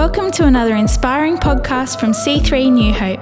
Welcome 0.00 0.30
to 0.30 0.46
another 0.46 0.76
inspiring 0.76 1.36
podcast 1.36 2.00
from 2.00 2.12
C3 2.12 2.72
New 2.72 2.94
Hope. 2.94 3.20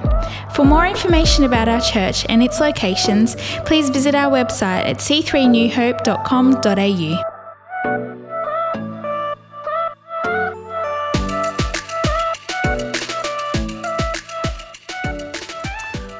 For 0.55 0.63
more 0.63 0.87
information 0.87 1.43
about 1.43 1.67
our 1.67 1.81
church 1.81 2.25
and 2.29 2.41
its 2.41 2.61
locations, 2.61 3.35
please 3.65 3.89
visit 3.89 4.15
our 4.15 4.31
website 4.31 4.85
at 4.85 4.99
c3newhope.com.au. 4.99 7.38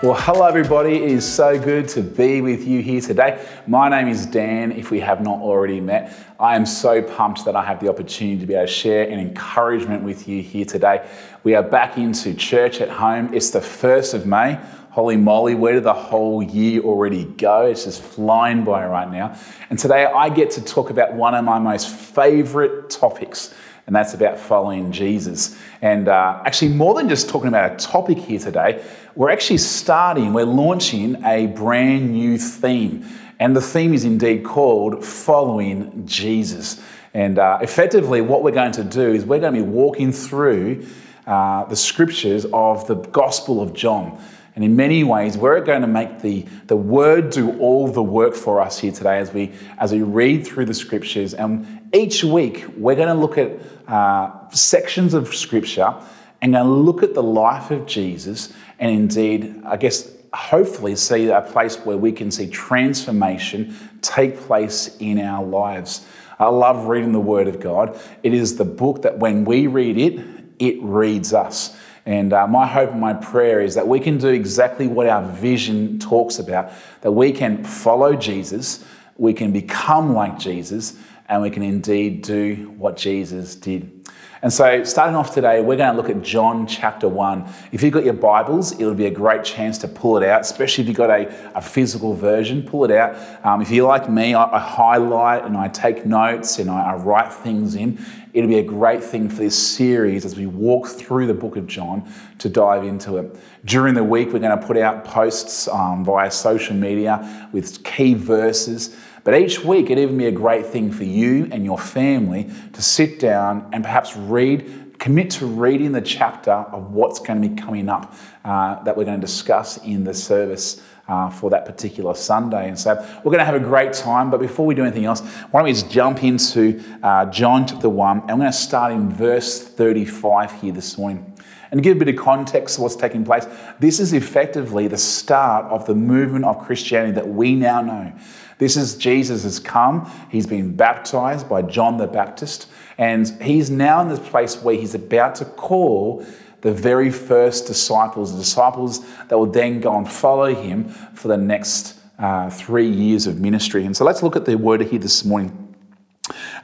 Well, 0.10 0.20
hello 0.21 0.48
everybody. 0.48 0.96
It 0.96 1.12
is 1.12 1.23
so 1.23 1.60
good 1.60 1.88
to 1.89 2.02
be 2.02 2.42
with 2.42 2.66
you 2.66 2.82
here 2.82 3.00
today. 3.00 3.46
My 3.68 3.89
name 3.89 4.07
is 4.07 4.25
Dan, 4.25 4.71
if 4.71 4.89
we 4.89 5.00
have 5.01 5.21
not 5.21 5.39
already 5.39 5.79
met. 5.79 6.11
I 6.39 6.56
am 6.56 6.65
so 6.65 7.04
pumped 7.04 7.46
that 7.46 7.56
I 7.56 7.64
have 7.64 7.79
the 7.79 7.89
opportunity 7.89 8.39
to 8.39 8.48
be 8.48 8.56
able 8.56 8.65
to 8.65 8.74
share 8.74 9.07
an 9.07 9.20
encouragement 9.20 10.01
with 10.01 10.28
you 10.28 10.42
here 10.42 10.65
today. 10.65 11.07
We 11.43 11.54
are 11.54 11.61
back 11.61 12.00
into 12.00 12.34
church 12.34 12.82
at 12.82 12.89
home. 12.89 13.32
It's 13.36 13.51
the 13.51 13.60
1st 13.60 14.15
of 14.15 14.25
May. 14.25 14.60
Holy 14.89 15.15
moly, 15.15 15.54
where 15.54 15.74
did 15.74 15.84
the 15.84 15.93
whole 15.93 16.42
year 16.42 16.82
already 16.82 17.26
go? 17.26 17.68
It's 17.68 17.84
just 17.84 18.01
flying 18.01 18.64
by 18.64 18.87
right 18.87 19.12
now. 19.12 19.37
And 19.70 19.78
today 19.78 20.06
I 20.06 20.29
get 20.29 20.50
to 20.51 20.65
talk 20.65 20.89
about 20.89 21.14
one 21.14 21.36
of 21.36 21.46
my 21.46 21.60
most 21.60 21.87
favorite 21.87 22.89
topics 22.89 23.54
and 23.89 23.96
that's 23.96 24.14
about 24.14 24.38
following 24.38 24.92
Jesus. 24.92 25.57
And 25.82 26.10
uh, 26.10 26.43
actually, 26.46 26.74
more 26.74 26.93
than 26.93 27.10
just 27.10 27.28
talking 27.28 27.48
about 27.48 27.71
a 27.71 27.75
topic 27.75 28.20
here 28.20 28.38
today, 28.38 28.86
we're 29.15 29.32
actually 29.32 29.57
starting, 29.57 30.32
we're 30.32 30.46
launching 30.46 31.25
a 31.25 31.48
brand 31.48 32.12
new 32.12 32.38
theme. 32.38 33.03
And 33.39 33.56
the 33.56 33.62
theme 33.62 33.95
is 33.95 34.06
indeed 34.06 34.45
called 34.45 35.04
Following 35.04 36.06
Jesus. 36.06 36.80
And 37.16 37.40
uh, 37.40 37.58
effectively, 37.64 38.22
what 38.22 38.44
we're 38.44 38.52
going 38.52 38.73
to 38.73 38.84
do 38.84 39.12
is 39.12 39.26
we're 39.26 39.40
going 39.40 39.56
to 39.56 39.64
be 39.64 39.67
walking 39.67 40.12
through 40.12 40.86
uh, 41.26 41.66
the 41.66 41.76
scriptures 41.76 42.45
of 42.54 42.86
the 42.86 42.94
Gospel 42.94 43.60
of 43.60 43.73
John. 43.73 44.22
And 44.60 44.66
in 44.66 44.76
many 44.76 45.06
ways, 45.06 45.38
we're 45.38 45.62
going 45.62 45.84
to 45.84 45.88
make 45.88 46.20
the, 46.20 46.46
the 46.68 46.76
word 46.76 47.30
do 47.30 47.58
all 47.60 47.88
the 47.88 48.04
work 48.04 48.36
for 48.36 48.60
us 48.60 48.78
here 48.78 48.92
today 48.92 49.18
as 49.20 49.32
we, 49.32 49.54
as 49.78 49.94
we 49.94 50.02
read 50.02 50.46
through 50.46 50.66
the 50.66 50.74
scriptures. 50.74 51.34
And 51.34 51.88
each 51.94 52.26
week, 52.26 52.66
we're 52.76 52.98
going 52.98 53.08
to 53.08 53.14
look 53.14 53.38
at 53.38 53.58
uh, 53.88 54.50
sections 54.50 55.14
of 55.14 55.34
scripture 55.34 55.96
and 56.42 56.52
going 56.52 56.66
to 56.66 56.70
look 56.70 57.04
at 57.04 57.14
the 57.14 57.24
life 57.24 57.72
of 57.72 57.86
Jesus 57.86 58.52
and 58.80 58.92
indeed, 58.92 59.62
I 59.64 59.78
guess, 59.78 60.12
hopefully 60.34 60.98
see 60.98 61.30
a 61.30 61.40
place 61.40 61.78
where 61.78 61.96
we 61.96 62.12
can 62.12 62.30
see 62.30 62.50
transformation 62.50 63.73
take 64.02 64.42
place 64.42 64.98
in 65.00 65.20
our 65.20 65.46
lives. 65.46 66.06
I 66.38 66.50
love 66.50 66.88
reading 66.88 67.14
the 67.14 67.20
Word 67.22 67.48
of 67.48 67.62
God. 67.62 67.98
It 68.23 68.34
is 68.34 68.58
the 68.58 68.66
book 68.66 69.04
that 69.04 69.20
when 69.20 69.46
we 69.46 69.68
read 69.68 69.98
it, 69.98 70.20
it 70.60 70.76
reads 70.82 71.34
us. 71.34 71.78
And 72.10 72.34
uh, 72.34 72.48
my 72.48 72.66
hope 72.66 72.90
and 72.90 73.00
my 73.00 73.14
prayer 73.14 73.62
is 73.62 73.76
that 73.76 73.88
we 73.88 74.00
can 74.00 74.18
do 74.18 74.30
exactly 74.30 74.88
what 74.88 75.06
our 75.06 75.22
vision 75.22 76.00
talks 76.00 76.40
about, 76.40 76.72
that 77.02 77.12
we 77.12 77.32
can 77.32 77.64
follow 77.64 78.16
Jesus, 78.16 78.84
we 79.18 79.32
can 79.32 79.52
become 79.52 80.16
like 80.16 80.40
Jesus, 80.40 80.98
and 81.30 81.42
we 81.42 81.50
can 81.50 81.64
indeed 81.64 82.24
do 82.24 82.74
what 82.78 82.98
Jesus 82.98 83.56
did. 83.56 84.00
And 84.42 84.54
so, 84.54 84.86
starting 84.86 85.18
off 85.18 85.34
today, 85.34 85.60
we're 85.60 85.76
going 85.76 85.94
to 85.94 86.02
look 86.02 86.10
at 86.10 86.22
John 86.22 86.66
chapter 86.66 87.10
1. 87.10 87.46
If 87.74 87.84
you've 87.84 87.92
got 87.92 88.06
your 88.06 88.14
Bibles, 88.14 88.72
it 88.72 88.86
would 88.86 88.96
be 88.96 89.08
a 89.08 89.12
great 89.12 89.44
chance 89.44 89.78
to 89.80 89.88
pull 89.90 90.16
it 90.16 90.24
out, 90.24 90.42
especially 90.42 90.84
if 90.84 90.88
you've 90.88 90.96
got 90.96 91.10
a, 91.10 91.58
a 91.58 91.62
physical 91.62 92.14
version, 92.14 92.64
pull 92.64 92.86
it 92.86 92.92
out. 92.92 93.18
Um, 93.46 93.62
if 93.62 93.70
you're 93.70 93.88
like 93.88 94.10
me, 94.10 94.34
I, 94.34 94.46
I, 94.46 94.60
highlight 94.60 95.44
and 95.44 95.58
I 95.58 95.68
take 95.68 96.06
notes 96.06 96.58
and 96.58 96.70
I, 96.70 96.94
I 96.94 96.96
write 96.96 97.34
things 97.34 97.76
in. 97.76 98.00
It'll 98.32 98.50
be 98.50 98.60
a 98.60 98.64
great 98.64 99.04
thing 99.04 99.28
for 99.28 99.42
this 99.42 99.58
series 99.58 100.23
as 100.23 100.38
we 100.38 100.45
walk 100.45 100.88
through 100.88 101.28
the 101.28 101.34
book 101.34 101.58
of 101.58 101.68
John 101.68 102.10
to 102.38 102.48
dive 102.48 102.86
into 102.86 103.18
it. 103.18 103.36
During 103.66 103.94
the 103.94 104.06
week, 104.06 104.32
we're 104.32 104.39
going 104.39 104.58
to 104.58 104.66
put 104.66 104.78
out 104.78 105.04
posts 105.04 105.68
um, 105.68 106.06
via 106.06 106.32
social 106.32 106.76
media 106.76 107.50
with 107.52 107.84
key 107.84 108.14
verses. 108.14 108.95
But 109.24 109.40
each 109.40 109.64
week, 109.64 109.86
it'd 109.86 110.00
even 110.00 110.18
be 110.18 110.28
a 110.28 110.32
great 110.32 110.66
thing 110.66 110.92
for 110.92 111.04
you 111.04 111.48
and 111.52 111.66
your 111.66 111.78
family 111.78 112.50
to 112.74 112.82
sit 112.82 113.20
down 113.20 113.70
and 113.74 113.84
perhaps 113.84 114.16
read, 114.16 114.96
commit 115.00 115.30
to 115.32 115.46
reading 115.46 115.92
the 115.92 116.02
chapter 116.02 116.52
of 116.52 116.92
what's 116.92 117.20
going 117.20 117.42
to 117.42 117.50
be 117.50 117.56
coming 117.56 117.90
up 117.90 118.14
uh, 118.46 118.82
that 118.84 118.96
we're 118.96 119.06
going 119.06 119.20
to 119.20 119.26
discuss 119.26 119.78
in 119.78 120.04
the 120.04 120.14
service. 120.14 120.82
Uh, 121.10 121.28
for 121.28 121.50
that 121.50 121.66
particular 121.66 122.14
Sunday. 122.14 122.68
And 122.68 122.78
so 122.78 122.94
we're 123.24 123.32
going 123.32 123.40
to 123.40 123.44
have 123.44 123.56
a 123.56 123.60
great 123.60 123.94
time. 123.94 124.30
But 124.30 124.40
before 124.40 124.68
we 124.68 124.76
do 124.76 124.84
anything 124.84 125.06
else, 125.06 125.22
why 125.50 125.62
don't 125.62 125.64
we 125.64 125.74
just 125.74 125.90
jump 125.90 126.24
into 126.24 126.84
uh, 127.02 127.26
John 127.26 127.66
chapter 127.66 127.90
1 127.90 128.19
and 128.19 128.30
I'm 128.30 128.38
going 128.38 128.51
to 128.51 128.56
start 128.56 128.91
in 128.91 129.09
verse 129.12 129.59
35 129.59 130.62
here 130.62 130.72
this 130.72 131.00
morning. 131.00 131.36
And 131.72 131.80
to 131.80 131.81
give 131.81 131.97
a 131.97 132.06
bit 132.06 132.16
of 132.16 132.24
context 132.24 132.75
to 132.75 132.81
what's 132.81 132.96
taking 132.96 133.24
place, 133.24 133.46
this 133.80 134.00
is 134.00 134.13
effectively 134.13 134.88
the 134.88 134.97
start 134.97 135.66
of 135.66 135.86
the 135.86 135.96
movement 135.96 136.46
of 136.46 136.59
Christianity 136.66 137.13
that 137.13 137.28
we 137.28 137.56
now 137.56 137.81
know. 137.81 138.13
This 138.59 138.77
is 138.77 138.95
Jesus 138.95 139.43
has 139.43 139.57
come, 139.59 140.11
he's 140.29 140.45
been 140.45 140.75
baptized 140.75 141.49
by 141.49 141.63
John 141.63 141.97
the 141.97 142.07
Baptist, 142.07 142.67
and 142.97 143.27
he's 143.41 143.69
now 143.69 144.01
in 144.01 144.09
this 144.09 144.19
place 144.19 144.61
where 144.61 144.75
he's 144.75 144.93
about 144.93 145.35
to 145.35 145.45
call 145.45 146.25
the 146.61 146.73
very 146.73 147.09
first 147.09 147.67
disciples, 147.67 148.33
the 148.33 148.39
disciples 148.39 148.99
that 149.29 149.39
will 149.39 149.45
then 149.45 149.79
go 149.79 149.97
and 149.97 150.11
follow 150.11 150.53
him 150.53 150.89
for 151.13 151.29
the 151.29 151.37
next 151.37 151.95
uh, 152.19 152.49
three 152.49 152.89
years 152.89 153.27
of 153.27 153.39
ministry. 153.39 153.85
And 153.85 153.95
so 153.95 154.03
let's 154.03 154.21
look 154.21 154.35
at 154.35 154.43
the 154.43 154.57
word 154.57 154.81
here 154.81 154.99
this 154.99 155.23
morning. 155.23 155.73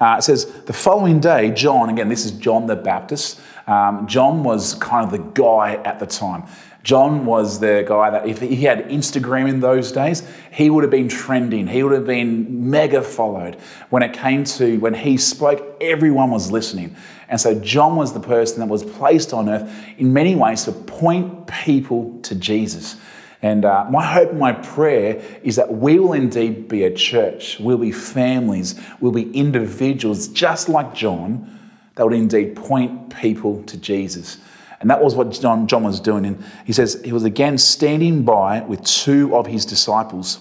Uh, 0.02 0.18
it 0.20 0.24
says, 0.24 0.46
the 0.64 0.74
following 0.74 1.22
day, 1.22 1.52
John, 1.52 1.90
again, 1.90 2.10
this 2.10 2.26
is 2.26 2.32
John 2.32 2.68
the 2.68 2.76
Baptist. 2.76 3.40
Um, 3.68 4.06
John 4.06 4.44
was 4.44 4.76
kind 4.76 5.06
of 5.06 5.12
the 5.12 5.30
guy 5.42 5.76
at 5.86 6.00
the 6.00 6.06
time. 6.06 6.44
John 6.86 7.26
was 7.26 7.60
the 7.60 7.84
guy 7.88 8.12
that, 8.12 8.28
if 8.28 8.40
he 8.40 8.58
had 8.58 8.90
Instagram 8.90 9.50
in 9.50 9.60
those 9.60 9.92
days, 9.92 10.22
he 10.52 10.70
would 10.70 10.84
have 10.84 10.92
been 10.92 11.10
trending. 11.10 11.66
He 11.66 11.82
would 11.82 11.94
have 11.94 12.06
been 12.06 12.70
mega 12.70 13.02
followed. 13.02 13.56
When 13.90 14.04
it 14.04 14.14
came 14.14 14.44
to 14.44 14.78
when 14.78 14.94
he 14.94 15.18
spoke, 15.18 15.78
everyone 15.82 16.30
was 16.30 16.52
listening. 16.52 16.96
And 17.28 17.42
so 17.42 17.60
John 17.60 17.96
was 17.96 18.14
the 18.14 18.20
person 18.20 18.60
that 18.60 18.68
was 18.68 18.84
placed 18.84 19.34
on 19.34 19.50
earth 19.50 19.68
in 19.98 20.14
many 20.14 20.36
ways 20.36 20.66
to 20.66 20.72
point 20.74 21.48
people 21.48 22.20
to 22.22 22.36
Jesus. 22.36 22.98
And 23.42 23.66
uh, 23.66 23.88
my 23.90 24.06
hope 24.06 24.30
and 24.30 24.40
my 24.40 24.52
prayer 24.54 25.24
is 25.42 25.56
that 25.56 25.74
we 25.74 25.98
will 25.98 26.14
indeed 26.14 26.68
be 26.68 26.84
a 26.84 26.94
church, 26.94 27.60
we'll 27.60 27.80
be 27.80 27.92
families, 27.92 28.80
we'll 29.00 29.12
be 29.12 29.32
individuals 29.32 30.28
just 30.28 30.70
like 30.70 30.94
John 30.94 31.52
that 31.96 32.04
would 32.04 32.14
indeed 32.14 32.56
point 32.56 33.16
people 33.16 33.64
to 33.64 33.78
Jesus. 33.78 34.38
And 34.80 34.90
that 34.90 35.02
was 35.02 35.16
what 35.16 35.32
John, 35.32 35.68
John 35.68 35.84
was 35.84 36.00
doing. 36.00 36.26
And 36.26 36.44
he 36.66 36.74
says 36.74 37.02
he 37.04 37.12
was 37.12 37.24
again 37.24 37.58
standing 37.58 38.24
by 38.24 38.62
with 38.62 38.84
two 38.84 39.36
of 39.36 39.48
his 39.48 39.66
disciples. 39.66 40.40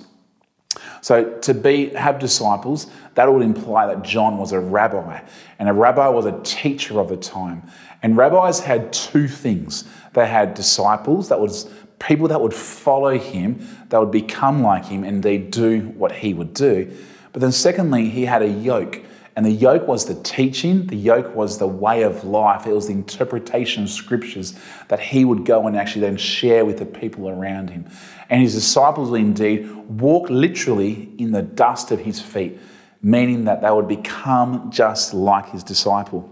So 1.00 1.38
to 1.40 1.54
be 1.54 1.90
have 1.90 2.18
disciples, 2.18 2.86
that 3.14 3.30
would 3.32 3.42
imply 3.42 3.86
that 3.86 4.02
John 4.02 4.38
was 4.38 4.52
a 4.52 4.58
rabbi, 4.58 5.20
and 5.58 5.68
a 5.68 5.72
rabbi 5.72 6.08
was 6.08 6.26
a 6.26 6.40
teacher 6.42 6.98
of 6.98 7.08
the 7.08 7.16
time. 7.16 7.62
And 8.02 8.16
rabbis 8.16 8.60
had 8.60 8.92
two 8.92 9.28
things: 9.28 9.84
they 10.14 10.26
had 10.26 10.54
disciples, 10.54 11.28
that 11.28 11.38
was 11.38 11.70
people 11.98 12.28
that 12.28 12.40
would 12.40 12.54
follow 12.54 13.18
him, 13.18 13.66
that 13.90 14.00
would 14.00 14.10
become 14.10 14.62
like 14.62 14.86
him, 14.86 15.04
and 15.04 15.22
they 15.22 15.38
do 15.38 15.92
what 15.96 16.10
he 16.10 16.34
would 16.34 16.54
do. 16.54 16.90
But 17.32 17.40
then, 17.40 17.52
secondly, 17.52 18.08
he 18.08 18.24
had 18.24 18.42
a 18.42 18.48
yoke. 18.48 19.02
And 19.36 19.44
the 19.44 19.50
yoke 19.50 19.88
was 19.88 20.04
the 20.06 20.14
teaching, 20.22 20.86
the 20.86 20.96
yoke 20.96 21.34
was 21.34 21.58
the 21.58 21.66
way 21.66 22.02
of 22.02 22.22
life, 22.22 22.66
it 22.66 22.72
was 22.72 22.86
the 22.86 22.92
interpretation 22.92 23.82
of 23.82 23.90
scriptures 23.90 24.54
that 24.88 25.00
he 25.00 25.24
would 25.24 25.44
go 25.44 25.66
and 25.66 25.76
actually 25.76 26.02
then 26.02 26.16
share 26.16 26.64
with 26.64 26.78
the 26.78 26.86
people 26.86 27.28
around 27.28 27.70
him. 27.70 27.84
And 28.30 28.40
his 28.40 28.54
disciples 28.54 29.12
indeed 29.12 29.68
walk 30.00 30.30
literally 30.30 31.12
in 31.18 31.32
the 31.32 31.42
dust 31.42 31.90
of 31.90 31.98
his 31.98 32.20
feet, 32.20 32.60
meaning 33.02 33.44
that 33.46 33.60
they 33.60 33.70
would 33.70 33.88
become 33.88 34.70
just 34.70 35.12
like 35.12 35.50
his 35.50 35.64
disciple. 35.64 36.30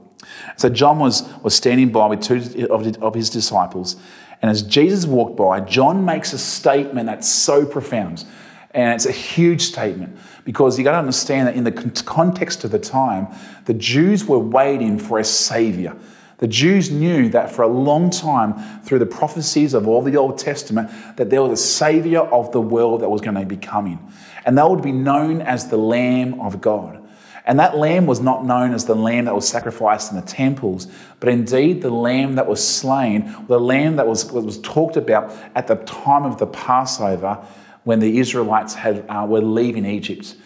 So 0.57 0.69
John 0.69 1.01
was, 1.01 1.29
was 1.43 1.57
standing 1.57 1.91
by 1.91 2.07
with 2.07 2.21
two 2.23 2.69
of 2.71 3.15
his 3.15 3.31
disciples, 3.31 3.97
and 4.41 4.51
as 4.51 4.63
Jesus 4.63 5.07
walked 5.07 5.37
by, 5.37 5.61
John 5.61 6.05
makes 6.05 6.33
a 6.33 6.39
statement 6.39 7.07
that's 7.07 7.29
so 7.29 7.65
profound. 7.65 8.25
And 8.75 8.95
it's 8.95 9.07
a 9.07 9.13
huge 9.13 9.63
statement 9.63 10.19
because 10.45 10.79
you 10.79 10.85
got 10.85 10.93
to 10.93 10.99
understand 10.99 11.49
that 11.49 11.57
in 11.57 11.65
the 11.65 11.73
context 12.05 12.65
of 12.65 12.71
the 12.71 12.79
time, 12.79 13.29
the 13.67 13.75
Jews 13.75 14.25
were 14.25 14.39
waiting 14.39 14.99
for 14.99 15.19
a 15.19 15.25
savior. 15.25 15.97
The 16.39 16.49
Jews 16.49 16.91
knew 16.91 17.29
that 17.29 17.53
for 17.53 17.63
a 17.63 17.69
long 17.69 18.11
time, 18.11 18.81
through 18.81 18.99
the 18.99 19.07
prophecies 19.07 19.75
of 19.75 19.87
all 19.87 20.03
the 20.03 20.17
Old 20.17 20.39
Testament, 20.39 20.91
that 21.17 21.31
there 21.31 21.43
was 21.43 21.53
a 21.53 21.63
savior 21.63 22.21
of 22.21 22.51
the 22.51 22.61
world 22.61 23.03
that 23.03 23.09
was 23.09 23.21
going 23.21 23.37
to 23.37 23.47
be 23.47 23.57
coming. 23.57 24.01
And 24.45 24.59
that 24.59 24.69
would 24.69 24.83
be 24.83 24.91
known 24.91 25.41
as 25.41 25.69
the 25.69 25.77
Lamb 25.77 26.41
of 26.41 26.61
God. 26.61 26.99
And 27.45 27.59
that 27.59 27.77
lamb 27.77 28.07
was 28.07 28.21
not 28.21 28.45
known 28.45 28.73
as 28.73 28.85
the 28.85 28.95
lamb 28.95 29.25
that 29.25 29.35
was 29.35 29.49
sacrificed 29.49 30.13
in 30.13 30.17
the 30.17 30.27
temples, 30.27 30.87
but 31.19 31.29
indeed 31.29 31.83
the 31.83 31.91
lamb 31.91 32.37
that 32.37 32.47
was 32.47 32.67
slain, 32.67 33.35
the 33.49 33.59
lamb 33.59 33.97
that 33.97 34.07
was, 34.07 34.31
was 34.31 34.61
talked 34.61 34.97
about 34.97 35.33
at 35.57 35.67
the 35.67 35.75
time 35.77 36.25
of 36.25 36.39
the 36.39 36.47
Passover 36.47 37.45
when 37.85 38.01
the 38.01 38.19
Israelites 38.19 38.75
had, 38.75 39.05
uh, 39.09 39.27
were 39.29 39.41
leaving 39.41 39.85
Egypt. 39.85 40.37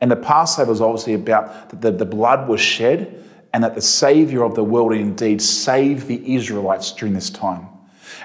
And 0.00 0.10
the 0.10 0.16
Passover 0.16 0.70
was 0.70 0.80
obviously 0.80 1.14
about 1.14 1.80
the, 1.80 1.90
the 1.90 2.04
blood 2.04 2.48
was 2.48 2.60
shed 2.60 3.22
and 3.52 3.64
that 3.64 3.74
the 3.74 3.82
Savior 3.82 4.42
of 4.42 4.54
the 4.54 4.64
world 4.64 4.92
indeed 4.92 5.40
saved 5.40 6.06
the 6.06 6.34
Israelites 6.34 6.92
during 6.92 7.14
this 7.14 7.30
time. 7.30 7.68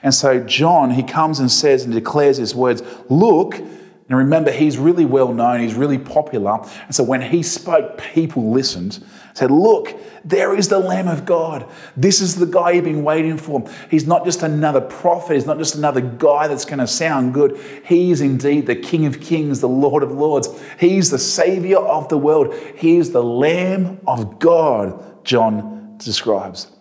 And 0.03 0.13
so 0.13 0.39
John, 0.39 0.91
he 0.91 1.03
comes 1.03 1.39
and 1.39 1.51
says 1.51 1.85
and 1.85 1.93
declares 1.93 2.37
his 2.37 2.53
words, 2.55 2.83
Look, 3.09 3.61
and 4.09 4.17
remember, 4.17 4.51
he's 4.51 4.77
really 4.77 5.05
well 5.05 5.33
known, 5.33 5.61
he's 5.61 5.73
really 5.73 5.97
popular. 5.97 6.59
And 6.85 6.93
so 6.93 7.03
when 7.03 7.21
he 7.21 7.43
spoke, 7.43 7.97
people 7.97 8.51
listened, 8.51 9.03
said, 9.33 9.51
Look, 9.51 9.95
there 10.25 10.55
is 10.55 10.67
the 10.67 10.79
Lamb 10.79 11.07
of 11.07 11.25
God. 11.25 11.65
This 11.95 12.19
is 12.21 12.35
the 12.35 12.45
guy 12.45 12.71
you've 12.71 12.83
been 12.83 13.03
waiting 13.03 13.37
for. 13.37 13.65
He's 13.89 14.05
not 14.05 14.25
just 14.25 14.43
another 14.43 14.81
prophet, 14.81 15.35
he's 15.35 15.45
not 15.45 15.57
just 15.57 15.75
another 15.75 16.01
guy 16.01 16.47
that's 16.47 16.65
going 16.65 16.79
to 16.79 16.87
sound 16.87 17.33
good. 17.33 17.57
He 17.85 18.11
is 18.11 18.21
indeed 18.21 18.65
the 18.67 18.75
King 18.75 19.05
of 19.05 19.21
Kings, 19.21 19.61
the 19.61 19.69
Lord 19.69 20.03
of 20.03 20.11
Lords. 20.11 20.49
He's 20.79 21.09
the 21.09 21.19
Savior 21.19 21.77
of 21.77 22.09
the 22.09 22.17
world. 22.17 22.53
He 22.75 22.97
is 22.97 23.11
the 23.11 23.23
Lamb 23.23 23.99
of 24.05 24.39
God, 24.39 25.23
John 25.25 25.95
describes. 25.97 26.71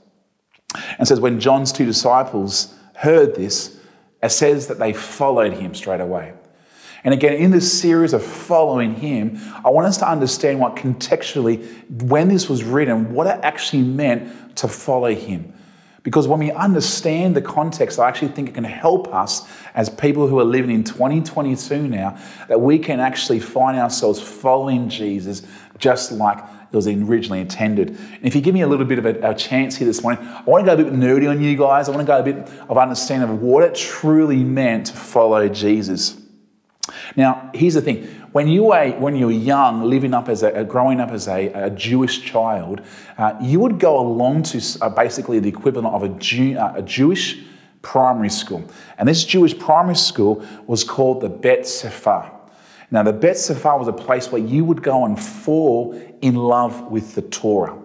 And 0.98 1.06
says, 1.06 1.20
when 1.20 1.40
John's 1.40 1.72
two 1.72 1.86
disciples 1.86 2.74
heard 2.94 3.34
this, 3.34 3.78
it 4.22 4.30
says 4.30 4.66
that 4.66 4.78
they 4.78 4.92
followed 4.92 5.54
him 5.54 5.74
straight 5.74 6.00
away. 6.00 6.34
And 7.02 7.14
again, 7.14 7.34
in 7.34 7.50
this 7.50 7.80
series 7.80 8.12
of 8.12 8.22
following 8.22 8.94
him, 8.94 9.38
I 9.64 9.70
want 9.70 9.86
us 9.86 9.96
to 9.98 10.08
understand 10.08 10.60
what 10.60 10.76
contextually, 10.76 11.66
when 12.02 12.28
this 12.28 12.48
was 12.48 12.62
written, 12.62 13.14
what 13.14 13.26
it 13.26 13.40
actually 13.42 13.82
meant 13.82 14.56
to 14.58 14.68
follow 14.68 15.14
him. 15.14 15.54
Because 16.02 16.26
when 16.26 16.38
we 16.38 16.50
understand 16.50 17.36
the 17.36 17.42
context, 17.42 17.98
I 17.98 18.08
actually 18.08 18.28
think 18.28 18.48
it 18.48 18.54
can 18.54 18.64
help 18.64 19.12
us 19.14 19.46
as 19.74 19.90
people 19.90 20.26
who 20.26 20.38
are 20.40 20.44
living 20.44 20.70
in 20.70 20.82
2022 20.82 21.88
now, 21.88 22.18
that 22.48 22.60
we 22.60 22.78
can 22.78 23.00
actually 23.00 23.40
find 23.40 23.78
ourselves 23.78 24.20
following 24.20 24.88
Jesus 24.88 25.42
just 25.78 26.12
like 26.12 26.38
it 26.38 26.76
was 26.76 26.86
originally 26.86 27.40
intended. 27.40 27.88
And 27.88 28.24
if 28.24 28.34
you 28.34 28.40
give 28.40 28.54
me 28.54 28.60
a 28.60 28.68
little 28.68 28.86
bit 28.86 28.98
of 28.98 29.06
a, 29.06 29.30
a, 29.30 29.34
chance 29.34 29.76
here 29.76 29.86
this 29.86 30.02
morning, 30.02 30.24
I 30.24 30.42
want 30.42 30.64
to 30.64 30.76
go 30.76 30.80
a 30.80 30.84
bit 30.84 30.92
nerdy 30.92 31.28
on 31.28 31.42
you 31.42 31.56
guys. 31.56 31.88
I 31.88 31.92
want 31.92 32.06
to 32.06 32.12
go 32.12 32.18
a 32.18 32.22
bit 32.22 32.48
of 32.68 32.78
understanding 32.78 33.28
of 33.28 33.42
what 33.42 33.64
it 33.64 33.74
truly 33.74 34.44
meant 34.44 34.86
to 34.86 34.92
follow 34.92 35.48
Jesus. 35.48 36.19
Now, 37.16 37.50
here's 37.54 37.74
the 37.74 37.82
thing. 37.82 38.04
When 38.32 38.46
you 38.46 38.64
were, 38.64 38.90
when 38.92 39.16
you 39.16 39.26
were 39.26 39.32
young, 39.32 39.82
living 39.82 40.14
up 40.14 40.28
as 40.28 40.42
a, 40.42 40.64
growing 40.64 41.00
up 41.00 41.10
as 41.10 41.26
a, 41.26 41.48
a 41.48 41.70
Jewish 41.70 42.22
child, 42.22 42.80
uh, 43.18 43.34
you 43.40 43.58
would 43.58 43.80
go 43.80 43.98
along 43.98 44.44
to 44.44 44.62
uh, 44.80 44.88
basically 44.88 45.40
the 45.40 45.48
equivalent 45.48 45.92
of 45.92 46.04
a, 46.04 46.08
Jew, 46.10 46.56
uh, 46.56 46.74
a 46.76 46.82
Jewish 46.82 47.42
primary 47.82 48.28
school. 48.28 48.62
And 48.98 49.08
this 49.08 49.24
Jewish 49.24 49.58
primary 49.58 49.96
school 49.96 50.44
was 50.66 50.84
called 50.84 51.22
the 51.22 51.28
Bet 51.28 51.66
Sefer. 51.66 52.30
Now, 52.92 53.02
the 53.02 53.12
Bet 53.12 53.36
Sefer 53.36 53.76
was 53.76 53.88
a 53.88 53.92
place 53.92 54.30
where 54.30 54.42
you 54.42 54.64
would 54.64 54.82
go 54.82 55.04
and 55.04 55.20
fall 55.20 56.00
in 56.20 56.34
love 56.34 56.90
with 56.90 57.14
the 57.14 57.22
Torah. 57.22 57.76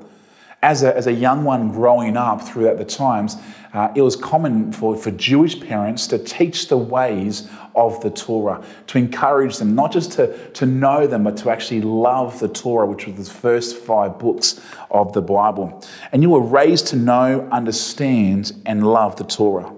As 0.65 0.81
a, 0.81 0.97
as 0.97 1.05
a 1.05 1.13
young 1.13 1.43
one 1.43 1.71
growing 1.71 2.17
up 2.17 2.41
throughout 2.41 2.79
the 2.79 2.85
times, 2.85 3.37
uh, 3.73 3.91
it 3.93 4.01
was 4.01 4.15
common 4.15 4.71
for, 4.71 4.97
for 4.97 5.11
Jewish 5.11 5.59
parents 5.59 6.07
to 6.07 6.17
teach 6.17 6.69
the 6.69 6.77
ways 6.77 7.47
of 7.75 8.01
the 8.01 8.09
Torah, 8.09 8.65
to 8.87 8.97
encourage 8.97 9.57
them 9.57 9.75
not 9.75 9.91
just 9.91 10.13
to, 10.13 10.49
to 10.53 10.65
know 10.65 11.05
them, 11.05 11.23
but 11.23 11.37
to 11.37 11.51
actually 11.51 11.81
love 11.81 12.39
the 12.39 12.47
Torah, 12.47 12.87
which 12.87 13.05
was 13.05 13.15
the 13.15 13.33
first 13.35 13.77
five 13.77 14.17
books 14.17 14.59
of 14.89 15.13
the 15.13 15.21
Bible. 15.21 15.83
And 16.11 16.23
you 16.23 16.31
were 16.31 16.41
raised 16.41 16.87
to 16.87 16.95
know, 16.95 17.47
understand, 17.51 18.53
and 18.65 18.87
love 18.87 19.17
the 19.17 19.23
Torah. 19.23 19.71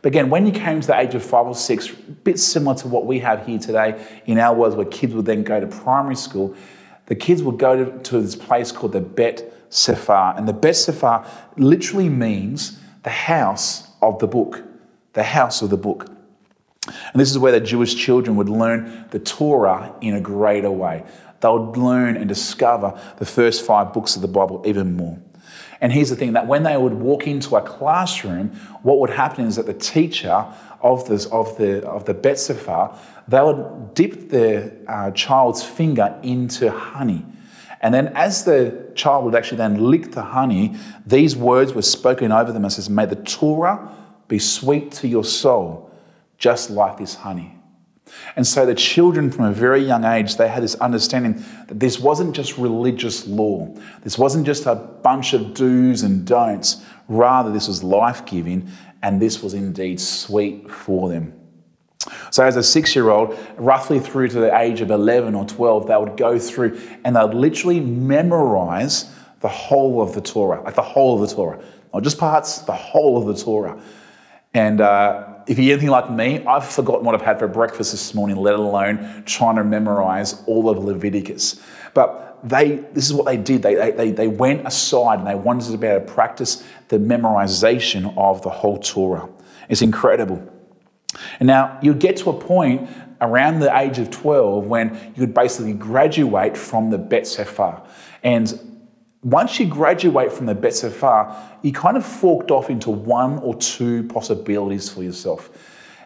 But 0.00 0.08
again, 0.08 0.30
when 0.30 0.46
you 0.46 0.52
came 0.52 0.80
to 0.80 0.86
the 0.86 0.98
age 0.98 1.14
of 1.14 1.22
five 1.22 1.46
or 1.46 1.54
six, 1.54 1.90
a 1.90 1.94
bit 1.94 2.38
similar 2.38 2.74
to 2.76 2.88
what 2.88 3.04
we 3.04 3.18
have 3.18 3.44
here 3.44 3.58
today 3.58 4.02
in 4.24 4.38
our 4.38 4.54
world, 4.54 4.78
where 4.78 4.86
kids 4.86 5.12
would 5.12 5.26
then 5.26 5.42
go 5.42 5.60
to 5.60 5.66
primary 5.66 6.16
school, 6.16 6.56
the 7.04 7.14
kids 7.14 7.42
would 7.42 7.58
go 7.58 7.84
to, 7.84 7.98
to 8.04 8.22
this 8.22 8.34
place 8.34 8.72
called 8.72 8.92
the 8.92 9.00
Bet 9.02 9.61
Sefer. 9.72 10.34
And 10.36 10.46
the 10.46 10.52
Bet 10.52 10.76
Sefer 10.76 11.24
literally 11.56 12.10
means 12.10 12.78
the 13.02 13.10
house 13.10 13.88
of 14.02 14.18
the 14.18 14.28
book, 14.28 14.62
the 15.14 15.22
house 15.22 15.62
of 15.62 15.70
the 15.70 15.76
book. 15.76 16.08
And 16.86 17.20
this 17.20 17.30
is 17.30 17.38
where 17.38 17.52
the 17.52 17.60
Jewish 17.60 17.94
children 17.94 18.36
would 18.36 18.48
learn 18.48 19.06
the 19.10 19.18
Torah 19.18 19.94
in 20.00 20.14
a 20.14 20.20
greater 20.20 20.70
way. 20.70 21.04
They 21.40 21.48
would 21.48 21.76
learn 21.76 22.16
and 22.16 22.28
discover 22.28 23.00
the 23.16 23.24
first 23.24 23.64
five 23.64 23.92
books 23.92 24.14
of 24.14 24.22
the 24.22 24.28
Bible 24.28 24.62
even 24.66 24.94
more. 24.94 25.18
And 25.80 25.92
here's 25.92 26.10
the 26.10 26.16
thing 26.16 26.34
that 26.34 26.46
when 26.46 26.62
they 26.64 26.76
would 26.76 26.94
walk 26.94 27.26
into 27.26 27.56
a 27.56 27.62
classroom, 27.62 28.50
what 28.82 28.98
would 29.00 29.10
happen 29.10 29.46
is 29.46 29.56
that 29.56 29.66
the 29.66 29.74
teacher 29.74 30.46
of, 30.82 31.08
this, 31.08 31.26
of 31.26 31.56
the, 31.56 31.84
of 31.88 32.04
the 32.04 32.14
Bet 32.14 32.38
Sefer, 32.38 32.90
they 33.26 33.40
would 33.40 33.94
dip 33.94 34.28
their 34.28 34.72
uh, 34.86 35.10
child's 35.12 35.62
finger 35.62 36.16
into 36.22 36.70
honey. 36.70 37.24
And 37.82 37.92
then, 37.92 38.08
as 38.14 38.44
the 38.44 38.90
child 38.94 39.24
would 39.24 39.34
actually 39.34 39.58
then 39.58 39.90
lick 39.90 40.12
the 40.12 40.22
honey, 40.22 40.76
these 41.04 41.36
words 41.36 41.74
were 41.74 41.82
spoken 41.82 42.30
over 42.30 42.52
them 42.52 42.64
and 42.64 42.72
says, 42.72 42.88
May 42.88 43.06
the 43.06 43.16
Torah 43.16 43.90
be 44.28 44.38
sweet 44.38 44.92
to 44.92 45.08
your 45.08 45.24
soul, 45.24 45.90
just 46.38 46.70
like 46.70 46.96
this 46.96 47.16
honey. 47.16 47.58
And 48.36 48.46
so 48.46 48.64
the 48.66 48.74
children 48.74 49.30
from 49.30 49.46
a 49.46 49.52
very 49.52 49.82
young 49.82 50.04
age, 50.04 50.36
they 50.36 50.48
had 50.48 50.62
this 50.62 50.74
understanding 50.76 51.44
that 51.68 51.80
this 51.80 51.98
wasn't 51.98 52.36
just 52.36 52.56
religious 52.56 53.26
law. 53.26 53.74
This 54.02 54.18
wasn't 54.18 54.46
just 54.46 54.66
a 54.66 54.74
bunch 54.74 55.32
of 55.32 55.54
do's 55.54 56.02
and 56.02 56.26
don'ts. 56.26 56.84
Rather, 57.08 57.50
this 57.50 57.68
was 57.68 57.82
life 57.82 58.24
giving 58.26 58.70
and 59.02 59.20
this 59.20 59.42
was 59.42 59.54
indeed 59.54 60.00
sweet 60.00 60.70
for 60.70 61.08
them. 61.08 61.41
So, 62.30 62.44
as 62.44 62.56
a 62.56 62.62
six 62.62 62.94
year 62.94 63.10
old, 63.10 63.38
roughly 63.56 64.00
through 64.00 64.28
to 64.28 64.40
the 64.40 64.58
age 64.58 64.80
of 64.80 64.90
11 64.90 65.34
or 65.34 65.44
12, 65.44 65.86
they 65.86 65.96
would 65.96 66.16
go 66.16 66.38
through 66.38 66.80
and 67.04 67.14
they'd 67.14 67.34
literally 67.34 67.80
memorize 67.80 69.10
the 69.40 69.48
whole 69.48 70.00
of 70.00 70.14
the 70.14 70.20
Torah, 70.20 70.62
like 70.62 70.74
the 70.74 70.82
whole 70.82 71.20
of 71.20 71.28
the 71.28 71.34
Torah, 71.34 71.62
not 71.92 72.02
just 72.02 72.18
parts, 72.18 72.58
the 72.60 72.72
whole 72.72 73.18
of 73.18 73.26
the 73.26 73.42
Torah. 73.42 73.80
And 74.54 74.80
uh, 74.80 75.34
if 75.46 75.58
you're 75.58 75.72
anything 75.72 75.90
like 75.90 76.10
me, 76.10 76.44
I've 76.46 76.66
forgotten 76.66 77.04
what 77.04 77.14
I've 77.14 77.22
had 77.22 77.38
for 77.38 77.48
breakfast 77.48 77.92
this 77.92 78.14
morning, 78.14 78.36
let 78.36 78.54
alone 78.54 79.22
trying 79.24 79.56
to 79.56 79.64
memorize 79.64 80.42
all 80.46 80.68
of 80.68 80.78
Leviticus. 80.78 81.60
But 81.94 82.38
they, 82.44 82.76
this 82.92 83.06
is 83.06 83.14
what 83.14 83.26
they 83.26 83.36
did. 83.36 83.62
They, 83.62 83.92
they, 83.92 84.10
they 84.10 84.28
went 84.28 84.66
aside 84.66 85.20
and 85.20 85.26
they 85.28 85.34
wanted 85.34 85.70
to 85.70 85.78
be 85.78 85.86
able 85.86 86.06
to 86.06 86.12
practice 86.12 86.64
the 86.88 86.98
memorization 86.98 88.16
of 88.16 88.42
the 88.42 88.50
whole 88.50 88.78
Torah. 88.78 89.28
It's 89.68 89.82
incredible. 89.82 90.51
And 91.40 91.46
now 91.46 91.78
you 91.82 91.94
get 91.94 92.16
to 92.18 92.30
a 92.30 92.38
point 92.38 92.88
around 93.20 93.60
the 93.60 93.76
age 93.76 93.98
of 93.98 94.10
12 94.10 94.66
when 94.66 94.94
you 95.14 95.20
would 95.20 95.34
basically 95.34 95.72
graduate 95.72 96.56
from 96.56 96.90
the 96.90 96.98
Bet 96.98 97.26
Sefer. 97.26 97.80
And 98.22 98.72
once 99.22 99.60
you 99.60 99.66
graduate 99.66 100.32
from 100.32 100.46
the 100.46 100.54
Bet 100.54 100.74
Sefer, 100.74 101.34
you 101.62 101.72
kind 101.72 101.96
of 101.96 102.04
forked 102.04 102.50
off 102.50 102.70
into 102.70 102.90
one 102.90 103.38
or 103.38 103.54
two 103.56 104.02
possibilities 104.04 104.88
for 104.88 105.02
yourself. 105.02 105.50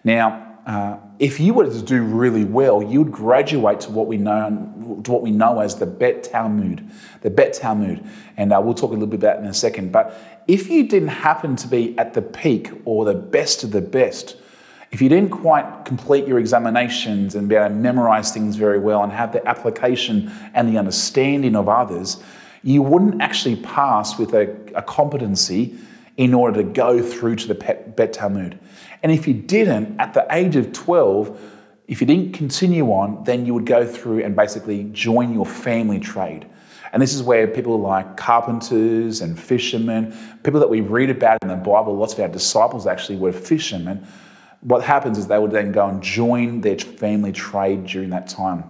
Now, 0.05 0.43
uh, 0.67 0.99
if 1.19 1.41
you 1.41 1.55
were 1.55 1.65
to 1.65 1.83
do 1.83 2.03
really 2.03 2.45
well, 2.45 2.83
you 2.83 3.03
would 3.03 3.13
graduate 3.13 3.81
to 3.81 3.91
what 3.91 4.07
we 4.07 4.17
know 4.17 4.73
to 5.05 5.13
what 5.13 5.23
we 5.23 5.31
know 5.31 5.61
as 5.61 5.77
the 5.77 5.87
Bet 5.87 6.25
Talmud, 6.25 6.89
the 7.23 7.31
Bet 7.31 7.55
Talmud, 7.55 8.05
and 8.37 8.53
uh, 8.53 8.61
we'll 8.63 8.75
talk 8.75 8.91
a 8.91 8.95
little 8.95 9.07
bit 9.07 9.21
about 9.21 9.37
that 9.37 9.43
in 9.43 9.47
a 9.49 9.55
second. 9.55 9.93
But 9.93 10.43
if 10.47 10.69
you 10.69 10.87
didn't 10.87 11.09
happen 11.09 11.57
to 11.57 11.69
be 11.69 11.97
at 11.99 12.15
the 12.15 12.23
peak 12.23 12.71
or 12.85 13.05
the 13.05 13.15
best 13.15 13.65
of 13.65 13.71
the 13.71 13.81
best, 13.81 14.37
if 14.93 15.03
you 15.03 15.09
didn't 15.09 15.31
quite 15.31 15.85
complete 15.85 16.27
your 16.27 16.39
examinations 16.39 17.35
and 17.35 17.49
be 17.49 17.55
able 17.55 17.69
to 17.69 17.75
memorize 17.75 18.33
things 18.33 18.57
very 18.57 18.79
well 18.79 19.03
and 19.03 19.13
have 19.13 19.33
the 19.33 19.47
application 19.47 20.33
and 20.55 20.69
the 20.69 20.79
understanding 20.79 21.57
of 21.57 21.69
others, 21.69 22.23
you 22.63 22.83
wouldn't 22.83 23.21
actually 23.21 23.57
pass 23.57 24.19
with 24.19 24.33
a, 24.35 24.57
a 24.75 24.83
competency 24.83 25.77
in 26.17 26.33
order 26.33 26.63
to 26.63 26.69
go 26.69 27.03
through 27.03 27.37
to 27.37 27.49
the 27.49 27.55
Bet 27.97 28.13
Talmud. 28.13 28.59
And 29.03 29.13
if 29.13 29.29
you 29.29 29.35
didn't, 29.35 30.01
at 30.01 30.15
the 30.15 30.27
age 30.31 30.57
of 30.57 30.73
12, 30.73 31.53
if 31.89 32.01
you 32.01 32.07
didn't 32.07 32.33
continue 32.33 32.87
on, 32.87 33.23
then 33.25 33.45
you 33.45 33.55
would 33.55 33.67
go 33.67 33.87
through 33.87 34.25
and 34.25 34.35
basically 34.35 34.85
join 34.93 35.33
your 35.35 35.47
family 35.47 36.01
trade. 36.01 36.47
And 36.93 37.03
this 37.03 37.13
is 37.13 37.23
where 37.23 37.47
people 37.47 37.79
like 37.79 38.17
carpenters 38.17 39.21
and 39.21 39.39
fishermen, 39.39 40.17
people 40.43 40.61
that 40.61 40.71
we 40.71 40.81
read 40.81 41.11
about 41.11 41.39
in 41.43 41.49
the 41.49 41.57
Bible, 41.57 41.97
lots 41.97 42.15
of 42.15 42.21
our 42.21 42.29
disciples 42.29 42.87
actually 42.87 43.19
were 43.19 43.33
fishermen 43.33 44.07
what 44.67 44.83
happens 44.83 45.17
is 45.17 45.29
they 45.29 45.39
would 45.39 45.53
then 45.53 45.71
go 45.71 45.87
and 45.87 46.03
join 46.03 46.61
their 46.61 46.77
family 46.77 47.31
trade 47.31 47.87
during 47.87 48.11
that 48.11 48.27
time. 48.27 48.65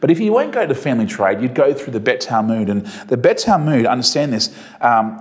But 0.00 0.10
if 0.10 0.20
you 0.20 0.32
won't 0.32 0.52
go 0.52 0.66
to 0.66 0.74
family 0.74 1.06
trade, 1.06 1.40
you'd 1.40 1.54
go 1.54 1.72
through 1.72 1.94
the 1.94 2.00
Bet 2.00 2.20
Talmud. 2.20 2.68
And 2.68 2.84
the 3.08 3.16
Bet 3.16 3.38
Talmud, 3.38 3.86
understand 3.86 4.34
this, 4.34 4.54
um, 4.82 5.18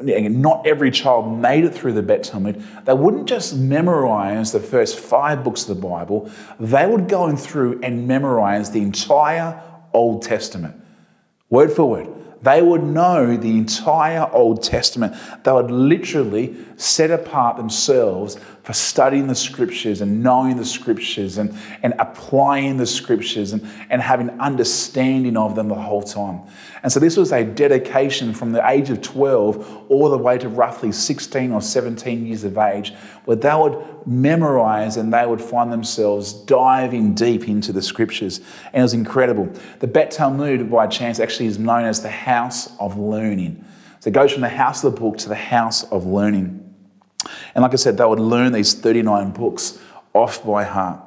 not 0.00 0.66
every 0.66 0.90
child 0.90 1.38
made 1.38 1.64
it 1.64 1.72
through 1.72 1.92
the 1.92 2.02
Bet 2.02 2.24
Talmud. 2.24 2.60
They 2.84 2.94
wouldn't 2.94 3.28
just 3.28 3.54
memorize 3.54 4.50
the 4.50 4.58
first 4.58 4.98
five 4.98 5.44
books 5.44 5.68
of 5.68 5.76
the 5.76 5.86
Bible, 5.86 6.28
they 6.58 6.86
would 6.86 7.08
go 7.08 7.34
through 7.36 7.80
and 7.82 8.08
memorize 8.08 8.72
the 8.72 8.82
entire 8.82 9.62
Old 9.92 10.22
Testament, 10.22 10.74
word 11.48 11.72
for 11.72 11.88
word. 11.88 12.08
They 12.46 12.62
would 12.62 12.84
know 12.84 13.36
the 13.36 13.58
entire 13.58 14.30
Old 14.32 14.62
Testament. 14.62 15.16
They 15.42 15.50
would 15.50 15.72
literally 15.72 16.54
set 16.76 17.10
apart 17.10 17.56
themselves 17.56 18.38
for 18.62 18.72
studying 18.72 19.26
the 19.26 19.34
scriptures 19.34 20.00
and 20.00 20.22
knowing 20.22 20.56
the 20.56 20.64
scriptures 20.64 21.38
and, 21.38 21.56
and 21.82 21.94
applying 21.98 22.76
the 22.76 22.86
scriptures 22.86 23.52
and, 23.52 23.68
and 23.90 24.00
having 24.00 24.30
understanding 24.38 25.36
of 25.36 25.56
them 25.56 25.68
the 25.68 25.74
whole 25.74 26.02
time. 26.02 26.40
And 26.82 26.92
so 26.92 27.00
this 27.00 27.16
was 27.16 27.32
a 27.32 27.42
dedication 27.42 28.32
from 28.34 28.52
the 28.52 28.68
age 28.68 28.90
of 28.90 29.02
12 29.02 29.86
all 29.88 30.08
the 30.08 30.18
way 30.18 30.38
to 30.38 30.48
roughly 30.48 30.92
16 30.92 31.50
or 31.50 31.60
17 31.60 32.26
years 32.26 32.44
of 32.44 32.58
age, 32.58 32.92
where 33.24 33.36
they 33.36 33.54
would 33.54 33.84
memorize 34.06 34.96
and 34.96 35.12
they 35.12 35.26
would 35.26 35.40
find 35.40 35.72
themselves 35.72 36.32
diving 36.32 37.14
deep 37.14 37.48
into 37.48 37.72
the 37.72 37.82
scriptures. 37.82 38.40
And 38.72 38.80
it 38.80 38.82
was 38.82 38.94
incredible. 38.94 39.48
The 39.80 39.86
Bet 39.88 40.10
Talmud, 40.10 40.70
by 40.70 40.86
chance, 40.86 41.18
actually 41.18 41.46
is 41.46 41.58
known 41.58 41.84
as 41.84 42.02
the 42.02 42.08
house 42.08 42.35
of 42.78 42.98
learning. 42.98 43.64
So 44.00 44.08
it 44.08 44.12
goes 44.12 44.32
from 44.32 44.42
the 44.42 44.48
house 44.48 44.84
of 44.84 44.94
the 44.94 45.00
book 45.00 45.18
to 45.18 45.28
the 45.28 45.34
house 45.34 45.82
of 45.84 46.06
learning. 46.06 46.62
And 47.54 47.62
like 47.62 47.72
I 47.72 47.76
said, 47.76 47.96
they 47.96 48.04
would 48.04 48.20
learn 48.20 48.52
these 48.52 48.74
39 48.74 49.32
books 49.32 49.78
off 50.12 50.44
by 50.44 50.64
heart. 50.64 51.00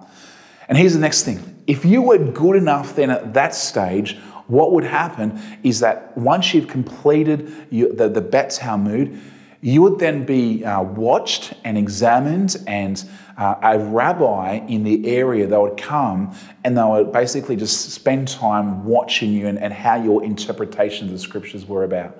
And 0.68 0.78
here's 0.78 0.94
the 0.94 1.00
next 1.00 1.24
thing 1.24 1.64
if 1.68 1.86
you 1.86 2.02
were 2.02 2.18
good 2.18 2.56
enough 2.56 2.96
then 2.96 3.10
at 3.10 3.34
that 3.36 3.54
stage, 3.54 4.18
what 4.48 4.72
would 4.74 4.84
happen 4.84 5.40
is 5.64 5.80
that 5.82 6.18
once 6.18 6.54
you've 6.54 6.68
completed 6.68 7.70
the, 7.70 8.10
the 8.10 8.22
Bet 8.22 8.50
Talmud, 8.50 9.20
you 9.62 9.82
would 9.82 10.00
then 10.00 10.26
be 10.26 10.64
uh, 10.64 10.82
watched 10.82 11.54
and 11.66 11.78
examined, 11.78 12.56
and 12.66 13.04
uh, 13.38 13.56
a 13.62 13.80
rabbi 13.80 14.56
in 14.68 14.84
the 14.84 15.08
area 15.08 15.48
they 15.48 15.58
would 15.58 15.78
come 15.78 16.36
and 16.64 16.78
they 16.78 16.84
would 16.84 17.12
basically 17.12 17.56
just 17.56 17.92
spend 17.92 18.28
time 18.28 18.86
watching 18.86 19.32
you 19.32 19.48
and, 19.48 19.58
and 19.60 19.74
how 19.74 19.96
your 19.96 20.24
interpretation 20.24 21.08
of 21.08 21.14
the 21.14 21.20
scriptures 21.20 21.66
were 21.66 21.84
about. 21.84 22.18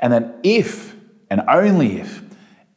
And 0.00 0.12
then, 0.12 0.34
if 0.42 0.94
and 1.30 1.42
only 1.48 2.00
if 2.00 2.22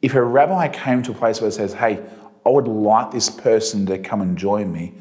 if 0.00 0.14
a 0.14 0.22
rabbi 0.22 0.68
came 0.68 1.02
to 1.04 1.12
a 1.12 1.14
place 1.14 1.40
where 1.40 1.48
it 1.48 1.52
says, 1.52 1.72
hey, 1.72 2.04
I 2.44 2.48
would 2.48 2.66
like 2.66 3.12
this 3.12 3.30
person 3.30 3.86
to 3.86 3.98
come 3.98 4.20
and 4.20 4.36
join 4.36 4.72
me, 4.72 4.94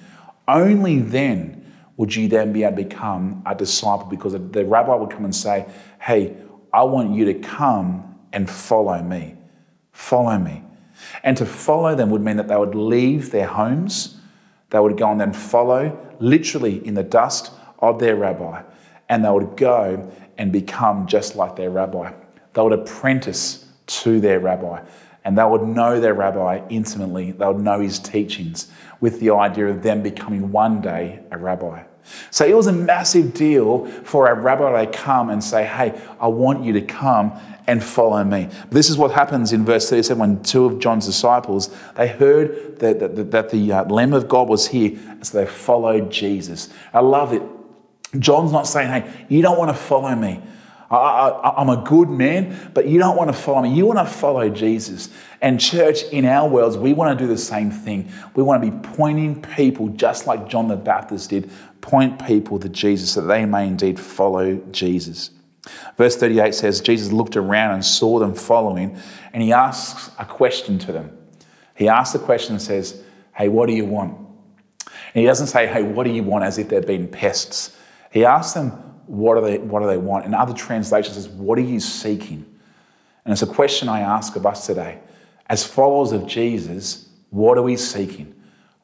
only 0.48 1.00
then 1.00 1.58
would 1.98 2.16
you 2.16 2.28
then 2.28 2.54
be 2.54 2.64
able 2.64 2.78
to 2.78 2.84
become 2.84 3.42
a 3.48 3.56
disciple 3.56 4.06
because 4.06 4.34
the 4.34 4.66
rabbi 4.66 4.94
would 4.94 5.10
come 5.10 5.26
and 5.26 5.36
say, 5.36 5.66
hey, 6.00 6.36
I 6.72 6.84
want 6.84 7.16
you 7.16 7.26
to 7.26 7.34
come 7.34 8.11
and 8.34 8.50
follow 8.50 9.02
me. 9.02 9.36
Follow 9.92 10.38
me. 10.38 10.64
And 11.24 11.36
to 11.38 11.46
follow 11.46 11.96
them 11.96 12.10
would 12.10 12.22
mean 12.22 12.38
that 12.38 12.48
they 12.48 12.56
would 12.56 12.76
leave 12.76 13.32
their 13.32 13.48
homes, 13.48 14.18
they 14.70 14.80
would 14.80 14.98
go 14.98 15.12
and 15.12 15.20
then 15.20 15.34
follow, 15.34 15.98
literally 16.20 16.86
in 16.86 16.94
the 16.94 17.04
dust 17.04 17.52
of 17.80 18.00
their 18.00 18.16
rabbi, 18.16 18.62
and 19.10 19.26
they 19.26 19.30
would 19.30 19.58
go 19.58 20.12
and 20.38 20.52
become 20.52 21.08
just 21.08 21.36
like 21.36 21.56
their 21.56 21.70
rabbi. 21.70 22.14
They 22.54 22.62
would 22.62 22.74
apprentice 22.74 23.66
to 23.88 24.20
their 24.20 24.40
rabbi. 24.40 24.84
And 25.24 25.38
they 25.38 25.44
would 25.44 25.64
know 25.64 26.00
their 26.00 26.14
rabbi 26.14 26.62
intimately, 26.70 27.32
they 27.32 27.46
would 27.46 27.60
know 27.60 27.80
his 27.80 28.00
teachings 28.00 28.72
with 29.02 29.20
the 29.20 29.32
idea 29.32 29.68
of 29.68 29.84
them 29.84 30.02
becoming 30.02 30.52
one 30.52 30.82
day 30.82 31.20
a 31.32 31.38
rabbi. 31.38 31.84
So 32.32 32.46
it 32.46 32.56
was 32.56 32.68
a 32.68 32.74
massive 32.74 33.34
deal 33.34 33.86
for 34.04 34.28
a 34.30 34.34
rabbi 34.34 34.86
to 34.86 34.92
come 34.92 35.30
and 35.30 35.44
say, 35.44 35.66
Hey, 35.66 36.00
I 36.20 36.28
want 36.28 36.64
you 36.64 36.74
to 36.74 36.82
come 36.82 37.40
and 37.68 37.84
follow 37.84 38.24
me. 38.24 38.50
This 38.70 38.90
is 38.90 38.98
what 38.98 39.12
happens 39.12 39.54
in 39.54 39.66
verse 39.66 39.90
37 39.90 40.20
when 40.20 40.44
two 40.44 40.66
of 40.66 40.80
John's 40.80 41.06
disciples, 41.06 41.74
they 41.96 42.08
heard 42.08 42.80
that, 42.80 43.00
that, 43.00 43.32
that 43.32 43.50
the 43.50 43.72
uh, 43.72 43.86
Lamb 43.86 44.14
of 44.14 44.28
God 44.28 44.50
was 44.50 44.68
here, 44.68 44.98
so 45.22 45.38
they 45.38 45.46
followed 45.46 46.12
Jesus. 46.12 46.70
I 46.94 47.00
love 47.00 47.34
it. 47.34 47.42
John's 48.20 48.52
not 48.52 48.68
saying, 48.68 48.90
Hey, 48.90 49.26
you 49.30 49.42
don't 49.42 49.58
want 49.58 49.76
to 49.76 49.78
follow 49.78 50.14
me. 50.16 50.42
I, 50.90 51.62
am 51.62 51.70
a 51.70 51.78
good 51.78 52.10
man, 52.10 52.72
but 52.74 52.86
you 52.86 53.00
don't 53.00 53.16
want 53.16 53.30
to 53.30 53.38
follow 53.38 53.62
me. 53.62 53.74
You 53.74 53.86
want 53.86 54.00
to 54.00 54.14
follow 54.14 54.50
Jesus. 54.50 55.10
And, 55.42 55.58
church, 55.58 56.04
in 56.04 56.26
our 56.26 56.50
worlds, 56.50 56.78
we 56.78 56.92
want 56.92 57.18
to 57.18 57.26
do 57.26 57.30
the 57.30 57.38
same 57.38 57.72
thing. 57.72 58.12
We 58.36 58.44
want 58.44 58.62
to 58.62 58.70
be 58.70 58.78
pointing 58.96 59.42
people, 59.42 59.88
just 59.90 60.28
like 60.28 60.50
John 60.50 60.68
the 60.68 60.76
Baptist 60.76 61.30
did, 61.30 61.50
point 61.80 62.26
people 62.26 62.60
to 62.60 62.68
Jesus 62.68 63.12
so 63.12 63.22
they 63.22 63.46
may 63.46 63.68
indeed 63.68 64.00
follow 64.00 64.58
Jesus. 64.72 65.32
Verse 65.98 66.16
38 66.16 66.56
says, 66.56 66.82
Jesus 66.82 67.12
looked 67.12 67.38
around 67.38 67.74
and 67.76 67.86
saw 67.86 68.20
them 68.20 68.34
following, 68.34 68.98
and 69.34 69.44
he 69.44 69.54
asks 69.54 70.12
a 70.18 70.26
question 70.26 70.80
to 70.80 70.92
them. 70.92 71.18
He 71.76 71.88
asks 71.88 72.14
the 72.14 72.20
question 72.20 72.56
and 72.56 72.62
says, 72.62 73.02
Hey, 73.36 73.48
what 73.48 73.68
do 73.68 73.74
you 73.74 73.86
want? 73.86 74.18
And 74.88 75.22
he 75.22 75.26
doesn't 75.26 75.48
say, 75.48 75.68
Hey, 75.68 75.84
what 75.84 76.06
do 76.06 76.12
you 76.12 76.24
want 76.24 76.44
as 76.44 76.58
if 76.58 76.70
they've 76.70 76.86
been 76.86 77.08
pests. 77.08 77.78
He 78.12 78.26
asks 78.26 78.54
them, 78.54 78.72
what 79.12 79.36
do 79.36 79.42
they, 79.42 79.58
what 79.58 79.82
do 79.82 79.88
they 79.88 79.98
want? 79.98 80.26
And 80.26 80.34
other 80.34 80.54
translations, 80.54 81.16
says, 81.16 81.28
what 81.28 81.58
are 81.58 81.62
you 81.64 81.82
seeking? 81.82 82.46
And 83.26 83.32
it's 83.32 83.42
a 83.42 83.48
question 83.48 83.90
I 83.90 84.00
ask 84.00 84.36
of 84.36 84.46
us 84.46 84.66
today. 84.66 85.00
As 85.48 85.66
followers 85.66 86.14
of 86.14 86.28
Jesus, 86.28 87.10
what 87.30 87.58
are 87.58 87.62
we 87.62 87.76
seeking? 87.76 88.34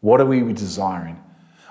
What 0.01 0.19
are 0.19 0.25
we 0.25 0.41
desiring? 0.53 1.21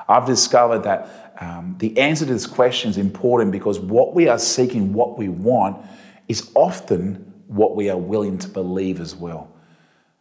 I've 0.09 0.27
discovered 0.27 0.81
that 0.81 1.35
um, 1.41 1.77
the 1.79 1.99
answer 1.99 2.25
to 2.25 2.33
this 2.33 2.47
question 2.47 2.91
is 2.91 2.99
important 2.99 3.53
because 3.53 3.79
what 3.79 4.15
we 4.15 4.29
are 4.29 4.39
seeking, 4.39 4.93
what 4.93 5.19
we 5.19 5.29
want, 5.29 5.85
is 6.29 6.51
often 6.55 7.35
what 7.47 7.77
we 7.77 7.91
are 7.91 7.99
willing 7.99 8.39
to 8.39 8.49
believe 8.49 9.01
as 9.01 9.15
well. 9.15 9.53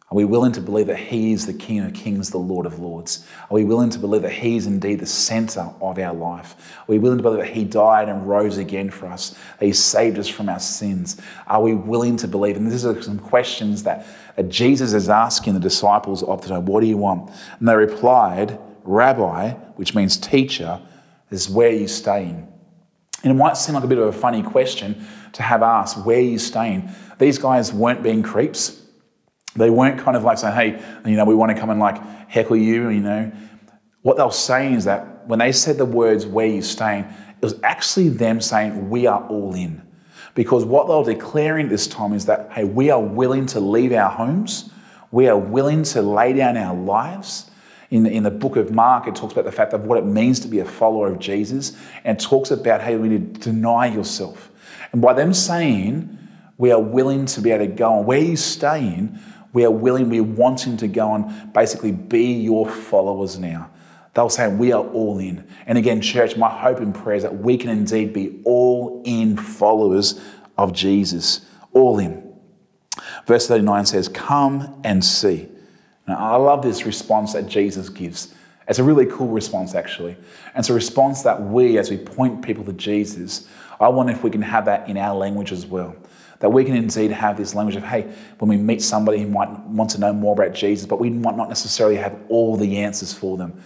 Are 0.08 0.14
we 0.14 0.24
willing 0.24 0.52
to 0.52 0.60
believe 0.60 0.86
that 0.86 0.98
He 0.98 1.32
is 1.32 1.46
the 1.46 1.52
King 1.52 1.80
of 1.80 1.92
Kings, 1.92 2.30
the 2.30 2.38
Lord 2.38 2.64
of 2.64 2.78
Lords? 2.78 3.26
Are 3.50 3.54
we 3.54 3.64
willing 3.64 3.90
to 3.90 3.98
believe 3.98 4.22
that 4.22 4.30
He 4.30 4.56
is 4.56 4.68
indeed 4.68 5.00
the 5.00 5.06
center 5.06 5.68
of 5.80 5.98
our 5.98 6.14
life? 6.14 6.54
Are 6.78 6.84
we 6.86 7.00
willing 7.00 7.18
to 7.18 7.22
believe 7.22 7.40
that 7.40 7.52
He 7.52 7.64
died 7.64 8.08
and 8.08 8.28
rose 8.28 8.56
again 8.56 8.88
for 8.88 9.06
us, 9.06 9.36
that 9.58 9.66
He 9.66 9.72
saved 9.72 10.16
us 10.16 10.28
from 10.28 10.48
our 10.48 10.60
sins? 10.60 11.20
Are 11.48 11.60
we 11.60 11.74
willing 11.74 12.16
to 12.18 12.28
believe? 12.28 12.56
And 12.56 12.70
these 12.70 12.86
are 12.86 13.02
some 13.02 13.18
questions 13.18 13.82
that, 13.82 14.06
Jesus 14.48 14.92
is 14.92 15.08
asking 15.08 15.54
the 15.54 15.60
disciples 15.60 16.22
of 16.22 16.44
time 16.46 16.66
What 16.66 16.82
do 16.82 16.86
you 16.86 16.98
want? 16.98 17.30
And 17.58 17.66
they 17.66 17.74
replied, 17.74 18.58
Rabbi, 18.86 19.52
which 19.76 19.94
means 19.94 20.16
teacher, 20.16 20.80
is 21.30 21.48
where 21.48 21.70
you 21.70 21.88
staying. 21.88 22.52
And 23.22 23.32
it 23.32 23.34
might 23.34 23.56
seem 23.56 23.74
like 23.74 23.84
a 23.84 23.88
bit 23.88 23.98
of 23.98 24.06
a 24.06 24.12
funny 24.12 24.42
question 24.42 25.04
to 25.32 25.42
have 25.42 25.62
asked, 25.62 26.04
Where 26.04 26.18
are 26.18 26.20
you 26.20 26.38
staying? 26.38 26.90
These 27.18 27.38
guys 27.38 27.72
weren't 27.72 28.02
being 28.02 28.22
creeps. 28.22 28.82
They 29.56 29.70
weren't 29.70 29.98
kind 29.98 30.16
of 30.16 30.22
like 30.22 30.38
saying, 30.38 30.54
hey, 30.54 31.10
you 31.10 31.16
know, 31.16 31.24
we 31.24 31.34
want 31.34 31.54
to 31.54 31.58
come 31.58 31.70
and 31.70 31.80
like 31.80 32.00
heckle 32.28 32.56
you, 32.56 32.90
you 32.90 33.00
know. 33.00 33.32
What 34.02 34.16
they 34.16 34.22
were 34.22 34.30
saying 34.30 34.74
is 34.74 34.84
that 34.84 35.26
when 35.26 35.38
they 35.38 35.52
said 35.52 35.78
the 35.78 35.84
words, 35.84 36.26
where 36.26 36.46
you 36.46 36.62
staying, 36.62 37.04
it 37.04 37.42
was 37.42 37.58
actually 37.62 38.10
them 38.10 38.40
saying, 38.40 38.90
we 38.90 39.06
are 39.06 39.26
all 39.28 39.54
in. 39.54 39.82
Because 40.34 40.64
what 40.64 40.86
they 40.86 40.94
were 40.94 41.18
declaring 41.18 41.68
this 41.68 41.86
time 41.86 42.12
is 42.12 42.26
that, 42.26 42.52
hey, 42.52 42.64
we 42.64 42.90
are 42.90 43.00
willing 43.00 43.46
to 43.46 43.60
leave 43.60 43.92
our 43.92 44.10
homes, 44.10 44.70
we 45.10 45.28
are 45.28 45.38
willing 45.38 45.82
to 45.84 46.02
lay 46.02 46.34
down 46.34 46.56
our 46.56 46.76
lives. 46.76 47.50
In 47.90 48.02
the, 48.02 48.10
in 48.10 48.22
the 48.24 48.30
book 48.30 48.56
of 48.56 48.70
Mark, 48.70 49.06
it 49.06 49.14
talks 49.14 49.32
about 49.32 49.44
the 49.44 49.52
fact 49.52 49.72
of 49.72 49.86
what 49.86 49.98
it 49.98 50.04
means 50.04 50.40
to 50.40 50.48
be 50.48 50.58
a 50.58 50.64
follower 50.64 51.08
of 51.08 51.18
Jesus, 51.18 51.76
and 52.04 52.18
talks 52.18 52.50
about 52.50 52.80
how 52.80 52.90
you 52.90 52.98
need 52.98 53.34
to 53.36 53.40
deny 53.40 53.86
yourself. 53.86 54.50
And 54.92 55.00
by 55.00 55.12
them 55.12 55.32
saying, 55.32 56.16
we 56.58 56.72
are 56.72 56.80
willing 56.80 57.26
to 57.26 57.40
be 57.40 57.50
able 57.50 57.66
to 57.66 57.72
go 57.72 57.92
on, 57.92 58.06
where 58.06 58.18
you 58.18 58.36
staying, 58.36 59.18
we 59.52 59.64
are 59.64 59.70
willing, 59.70 60.08
we're 60.08 60.22
wanting 60.22 60.76
to 60.78 60.88
go 60.88 61.14
and 61.14 61.52
basically 61.52 61.92
be 61.92 62.32
your 62.34 62.68
followers 62.68 63.38
now. 63.38 63.70
They'll 64.14 64.30
say, 64.30 64.48
We 64.48 64.72
are 64.72 64.82
all 64.82 65.18
in. 65.18 65.46
And 65.66 65.76
again, 65.76 66.00
church, 66.00 66.36
my 66.36 66.48
hope 66.48 66.78
and 66.78 66.94
prayer 66.94 67.16
is 67.16 67.22
that 67.22 67.38
we 67.38 67.58
can 67.58 67.70
indeed 67.70 68.12
be 68.12 68.40
all 68.44 69.02
in 69.04 69.36
followers 69.36 70.20
of 70.56 70.72
Jesus. 70.72 71.44
All 71.72 71.98
in. 71.98 72.34
Verse 73.26 73.46
39 73.46 73.86
says, 73.86 74.08
Come 74.08 74.80
and 74.84 75.04
see. 75.04 75.48
I 76.08 76.36
love 76.36 76.62
this 76.62 76.86
response 76.86 77.32
that 77.32 77.46
Jesus 77.46 77.88
gives. 77.88 78.34
It's 78.68 78.78
a 78.78 78.84
really 78.84 79.06
cool 79.06 79.28
response, 79.28 79.74
actually. 79.74 80.12
And 80.12 80.58
it's 80.58 80.70
a 80.70 80.74
response 80.74 81.22
that 81.22 81.40
we, 81.40 81.78
as 81.78 81.90
we 81.90 81.96
point 81.96 82.44
people 82.44 82.64
to 82.64 82.72
Jesus, 82.72 83.46
I 83.80 83.88
wonder 83.88 84.12
if 84.12 84.22
we 84.22 84.30
can 84.30 84.42
have 84.42 84.64
that 84.64 84.88
in 84.88 84.96
our 84.96 85.14
language 85.16 85.52
as 85.52 85.66
well. 85.66 85.94
That 86.40 86.50
we 86.50 86.64
can 86.64 86.76
indeed 86.76 87.12
have 87.12 87.36
this 87.36 87.54
language 87.54 87.76
of, 87.76 87.84
hey, 87.84 88.12
when 88.38 88.48
we 88.48 88.56
meet 88.56 88.82
somebody 88.82 89.20
who 89.20 89.28
might 89.28 89.50
want 89.60 89.90
to 89.90 90.00
know 90.00 90.12
more 90.12 90.34
about 90.34 90.54
Jesus, 90.54 90.86
but 90.86 91.00
we 91.00 91.10
might 91.10 91.36
not 91.36 91.48
necessarily 91.48 91.96
have 91.96 92.16
all 92.28 92.56
the 92.56 92.78
answers 92.78 93.12
for 93.12 93.36
them. 93.36 93.62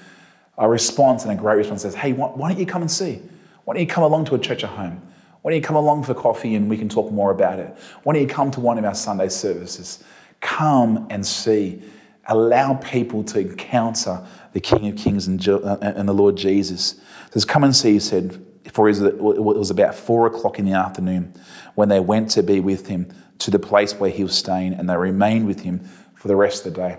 A 0.59 0.69
response 0.69 1.25
and 1.25 1.33
a 1.33 1.37
great 1.37 1.57
response 1.57 1.83
says, 1.83 1.95
hey, 1.95 2.13
why 2.13 2.49
don't 2.49 2.59
you 2.59 2.67
come 2.67 2.83
and 2.83 2.91
see? 2.91 3.23
Why 3.65 3.75
don't 3.75 3.81
you 3.81 3.89
come 3.89 4.05
along 4.05 4.27
to 4.27 4.35
a 4.35 4.39
church 4.39 4.63
at 4.63 4.71
home? 4.71 5.03
Why 5.43 5.51
don't 5.51 5.57
you 5.57 5.67
come 5.67 5.77
along 5.77 6.05
for 6.05 6.15
coffee 6.15 6.55
and 6.55 6.69
we 6.69 6.77
can 6.77 6.89
talk 6.89 7.11
more 7.11 7.31
about 7.31 7.59
it? 7.59 7.75
Why 8.03 8.13
don't 8.13 8.23
you 8.23 8.29
come 8.29 8.51
to 8.53 8.61
one 8.61 8.79
of 8.79 8.85
our 8.85 8.95
Sunday 8.95 9.31
services? 9.31 10.05
Come 10.41 11.07
and 11.11 11.27
see. 11.27 11.83
Allow 12.31 12.75
people 12.75 13.23
to 13.25 13.41
encounter 13.41 14.25
the 14.53 14.61
King 14.61 14.89
of 14.89 14.97
Kings 14.97 15.27
and, 15.27 15.39
the 15.41 16.15
Lord 16.15 16.37
Jesus. 16.37 16.95
It 17.27 17.33
says, 17.35 17.45
Come 17.45 17.65
and 17.65 17.77
see, 17.77 17.93
he 17.93 18.01
said, 18.01 18.43
for 18.73 18.89
it 18.89 19.19
was 19.19 19.71
about 19.71 19.95
four 19.95 20.27
o'clock 20.27 20.59
in 20.59 20.65
the 20.65 20.73
afternoon 20.73 21.35
when 21.75 21.89
they 21.89 22.01
went 22.01 22.31
to 22.31 22.43
be 22.43 22.61
with 22.61 22.87
him 22.87 23.13
to 23.41 23.51
the 23.51 23.59
place 23.59 23.95
where 23.95 24.11
he 24.11 24.23
was 24.23 24.37
staying, 24.37 24.75
and 24.75 24.89
they 24.89 24.97
remained 24.97 25.47
with 25.47 25.61
him 25.61 25.81
for 26.15 26.29
the 26.29 26.37
rest 26.37 26.65
of 26.65 26.75
the 26.75 26.81
day. 26.81 26.99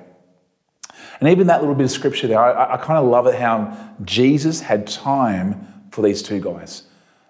And 1.19 1.29
even 1.29 1.47
that 1.47 1.61
little 1.61 1.75
bit 1.75 1.85
of 1.85 1.91
scripture 1.91 2.27
there, 2.27 2.39
I, 2.39 2.73
I 2.73 2.77
kind 2.77 2.97
of 2.97 3.05
love 3.05 3.27
it 3.27 3.35
how 3.35 3.77
Jesus 4.03 4.59
had 4.59 4.87
time 4.87 5.67
for 5.91 6.01
these 6.01 6.23
two 6.23 6.41
guys. 6.41 6.83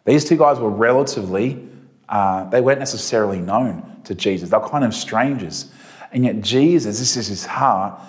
These 0.06 0.26
two 0.26 0.38
guys 0.38 0.60
were 0.60 0.70
relatively, 0.70 1.68
uh, 2.10 2.46
they 2.50 2.62
weren't 2.62 2.80
necessarily 2.80 3.40
known 3.40 4.02
to 4.06 4.16
Jesus. 4.16 4.50
They 4.50 4.58
were 4.58 4.68
kind 4.68 4.86
of 4.86 4.96
strangers. 4.96 5.72
And 6.12 6.24
yet, 6.26 6.42
Jesus, 6.42 7.00
this 7.00 7.18
is 7.18 7.28
his 7.28 7.46
heart, 7.46 8.00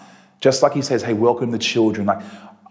Just 0.41 0.63
like 0.63 0.73
he 0.73 0.83
says, 0.83 1.03
hey, 1.03 1.13
welcome 1.13 1.53
the 1.53 1.59
children. 1.59 2.07
Like, 2.07 2.23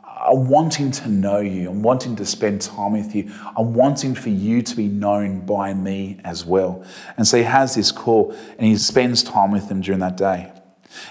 I'm 0.06 0.50
wanting 0.50 0.92
to 0.92 1.10
know 1.10 1.40
you. 1.40 1.70
I'm 1.70 1.82
wanting 1.82 2.16
to 2.18 2.26
spend 2.26 2.62
time 2.62 2.92
with 2.92 3.16
you. 3.16 3.32
I'm 3.58 3.74
wanting 3.74 4.14
for 4.14 4.30
you 4.30 4.62
to 4.62 4.76
be 4.76 4.88
known 4.88 5.46
by 5.46 5.74
me 5.74 6.20
as 6.24 6.46
well. 6.46 6.86
And 7.18 7.26
so 7.26 7.38
he 7.38 7.44
has 7.44 7.76
this 7.76 7.92
call 7.92 8.36
and 8.58 8.68
he 8.68 8.76
spends 8.78 9.24
time 9.24 9.52
with 9.52 9.70
them 9.70 9.82
during 9.82 10.02
that 10.02 10.18
day. 10.18 10.52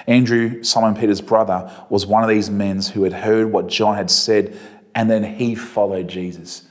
Andrew, 0.06 0.62
Simon 0.62 0.94
Peter's 0.94 1.22
brother, 1.22 1.72
was 1.88 2.06
one 2.06 2.22
of 2.22 2.28
these 2.28 2.50
men 2.50 2.82
who 2.82 3.02
had 3.02 3.14
heard 3.14 3.50
what 3.50 3.66
John 3.66 3.96
had 3.96 4.10
said 4.10 4.56
and 4.94 5.10
then 5.10 5.24
he 5.24 5.54
followed 5.54 6.08
Jesus. 6.08 6.64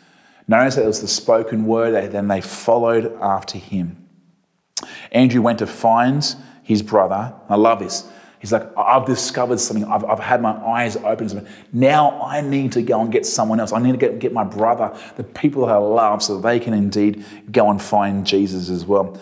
Notice 0.47 0.75
that 0.75 0.83
it 0.83 0.87
was 0.87 1.01
the 1.01 1.07
spoken 1.07 1.65
word, 1.65 1.93
and 1.93 2.11
then 2.11 2.27
they 2.27 2.41
followed 2.41 3.15
after 3.21 3.57
him. 3.57 4.09
Andrew 5.11 5.41
went 5.41 5.59
to 5.59 5.67
find 5.67 6.35
his 6.69 6.83
brother. 6.83 7.33
I 7.49 7.55
love 7.55 7.79
this. 7.79 8.07
He's 8.37 8.53
like, 8.53 8.69
I've 8.77 9.07
discovered 9.07 9.59
something. 9.59 9.85
I've, 9.85 10.05
I've 10.05 10.19
had 10.19 10.39
my 10.39 10.51
eyes 10.51 10.95
open. 10.97 11.47
Now 11.73 12.21
I 12.21 12.41
need 12.41 12.73
to 12.73 12.83
go 12.83 13.01
and 13.01 13.11
get 13.11 13.25
someone 13.25 13.59
else. 13.59 13.73
I 13.73 13.79
need 13.79 13.93
to 13.93 13.97
get, 13.97 14.19
get 14.19 14.33
my 14.33 14.43
brother, 14.43 14.95
the 15.17 15.23
people 15.23 15.65
that 15.65 15.73
I 15.73 15.77
love, 15.77 16.21
so 16.21 16.39
they 16.39 16.59
can 16.59 16.75
indeed 16.75 17.25
go 17.51 17.71
and 17.71 17.81
find 17.81 18.23
Jesus 18.23 18.69
as 18.69 18.85
well. 18.85 19.19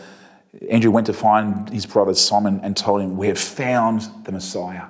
Andrew 0.69 0.91
went 0.91 1.07
to 1.07 1.13
find 1.13 1.69
his 1.69 1.85
brother 1.85 2.13
Simon 2.13 2.59
and 2.63 2.75
told 2.75 2.99
him, 2.99 3.15
We 3.15 3.27
have 3.27 3.39
found 3.39 4.01
the 4.25 4.33
Messiah. 4.33 4.87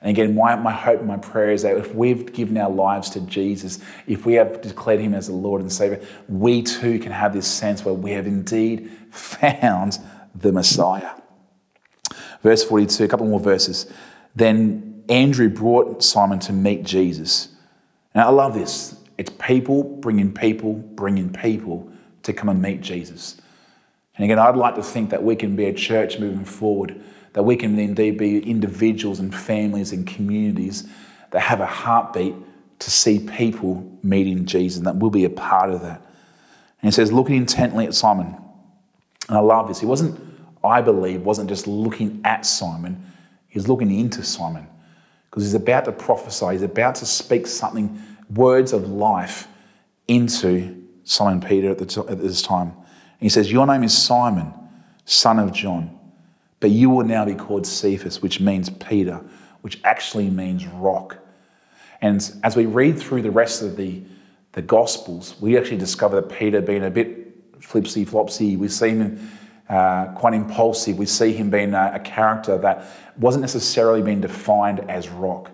And 0.00 0.10
again, 0.10 0.34
my, 0.34 0.56
my 0.56 0.72
hope 0.72 0.98
and 0.98 1.06
my 1.06 1.18
prayer 1.18 1.52
is 1.52 1.62
that 1.62 1.76
if 1.76 1.94
we've 1.94 2.32
given 2.32 2.58
our 2.58 2.70
lives 2.70 3.08
to 3.10 3.20
Jesus, 3.20 3.78
if 4.08 4.26
we 4.26 4.34
have 4.34 4.62
declared 4.62 5.00
him 5.00 5.14
as 5.14 5.28
the 5.28 5.32
Lord 5.32 5.60
and 5.60 5.72
Savior, 5.72 6.04
we 6.28 6.60
too 6.62 6.98
can 6.98 7.12
have 7.12 7.32
this 7.32 7.46
sense 7.46 7.84
where 7.84 7.94
we 7.94 8.10
have 8.10 8.26
indeed 8.26 8.90
found 9.12 10.00
the 10.34 10.50
Messiah. 10.50 11.12
Verse 12.42 12.64
42, 12.64 13.04
a 13.04 13.08
couple 13.08 13.26
more 13.26 13.40
verses. 13.40 13.90
Then 14.36 15.02
Andrew 15.08 15.48
brought 15.48 16.02
Simon 16.02 16.38
to 16.40 16.52
meet 16.52 16.84
Jesus. 16.84 17.48
Now, 18.14 18.28
I 18.28 18.30
love 18.30 18.54
this. 18.54 18.96
It's 19.16 19.30
people 19.30 19.82
bringing 19.82 20.32
people, 20.32 20.74
bringing 20.74 21.32
people 21.32 21.90
to 22.22 22.32
come 22.32 22.48
and 22.48 22.62
meet 22.62 22.80
Jesus. 22.80 23.40
And 24.16 24.24
again, 24.24 24.38
I'd 24.38 24.56
like 24.56 24.74
to 24.76 24.82
think 24.82 25.10
that 25.10 25.22
we 25.22 25.36
can 25.36 25.56
be 25.56 25.66
a 25.66 25.72
church 25.72 26.18
moving 26.18 26.44
forward, 26.44 27.00
that 27.32 27.42
we 27.42 27.56
can 27.56 27.78
indeed 27.78 28.18
be 28.18 28.38
individuals 28.38 29.20
and 29.20 29.34
families 29.34 29.92
and 29.92 30.06
communities 30.06 30.88
that 31.30 31.40
have 31.40 31.60
a 31.60 31.66
heartbeat 31.66 32.34
to 32.80 32.90
see 32.90 33.18
people 33.18 33.98
meeting 34.02 34.46
Jesus, 34.46 34.78
and 34.78 34.86
that 34.86 34.96
we'll 34.96 35.10
be 35.10 35.24
a 35.24 35.30
part 35.30 35.70
of 35.70 35.82
that. 35.82 36.00
And 36.80 36.88
he 36.88 36.90
says, 36.90 37.12
looking 37.12 37.34
intently 37.36 37.86
at 37.86 37.94
Simon. 37.94 38.36
And 39.28 39.36
I 39.36 39.40
love 39.40 39.68
this. 39.68 39.80
He 39.80 39.86
wasn't, 39.86 40.20
I 40.68 40.80
believe, 40.80 41.22
wasn't 41.22 41.48
just 41.48 41.66
looking 41.66 42.20
at 42.24 42.46
Simon, 42.46 43.04
he 43.48 43.58
was 43.58 43.68
looking 43.68 43.90
into 43.90 44.22
Simon. 44.22 44.66
Because 45.30 45.44
he's 45.44 45.54
about 45.54 45.84
to 45.86 45.92
prophesy, 45.92 46.52
he's 46.52 46.62
about 46.62 46.94
to 46.96 47.06
speak 47.06 47.46
something, 47.46 48.00
words 48.34 48.72
of 48.72 48.88
life 48.88 49.48
into 50.06 50.84
Simon 51.04 51.40
Peter 51.40 51.70
at, 51.70 51.78
the, 51.78 52.06
at 52.08 52.20
this 52.20 52.42
time. 52.42 52.68
And 52.68 53.20
he 53.20 53.28
says, 53.28 53.50
Your 53.50 53.66
name 53.66 53.82
is 53.82 53.96
Simon, 53.96 54.52
son 55.04 55.38
of 55.38 55.52
John, 55.52 55.98
but 56.60 56.70
you 56.70 56.90
will 56.90 57.04
now 57.04 57.24
be 57.24 57.34
called 57.34 57.66
Cephas, 57.66 58.22
which 58.22 58.40
means 58.40 58.70
Peter, 58.70 59.20
which 59.62 59.80
actually 59.84 60.30
means 60.30 60.66
rock. 60.66 61.18
And 62.00 62.30
as 62.42 62.56
we 62.56 62.66
read 62.66 62.98
through 62.98 63.22
the 63.22 63.30
rest 63.30 63.62
of 63.62 63.76
the, 63.76 64.02
the 64.52 64.62
Gospels, 64.62 65.34
we 65.40 65.58
actually 65.58 65.78
discover 65.78 66.20
that 66.20 66.30
Peter 66.30 66.60
being 66.60 66.84
a 66.84 66.90
bit 66.90 67.60
flipsy 67.60 68.06
flopsy. 68.06 68.56
We 68.56 68.68
see 68.68 68.90
him 68.90 69.30
uh, 69.68 70.06
quite 70.14 70.34
impulsive. 70.34 70.96
We 70.96 71.06
see 71.06 71.32
him 71.32 71.50
being 71.50 71.74
a, 71.74 71.92
a 71.94 72.00
character 72.00 72.56
that 72.58 72.86
wasn't 73.18 73.42
necessarily 73.42 74.02
being 74.02 74.20
defined 74.20 74.80
as 74.90 75.08
rock. 75.08 75.50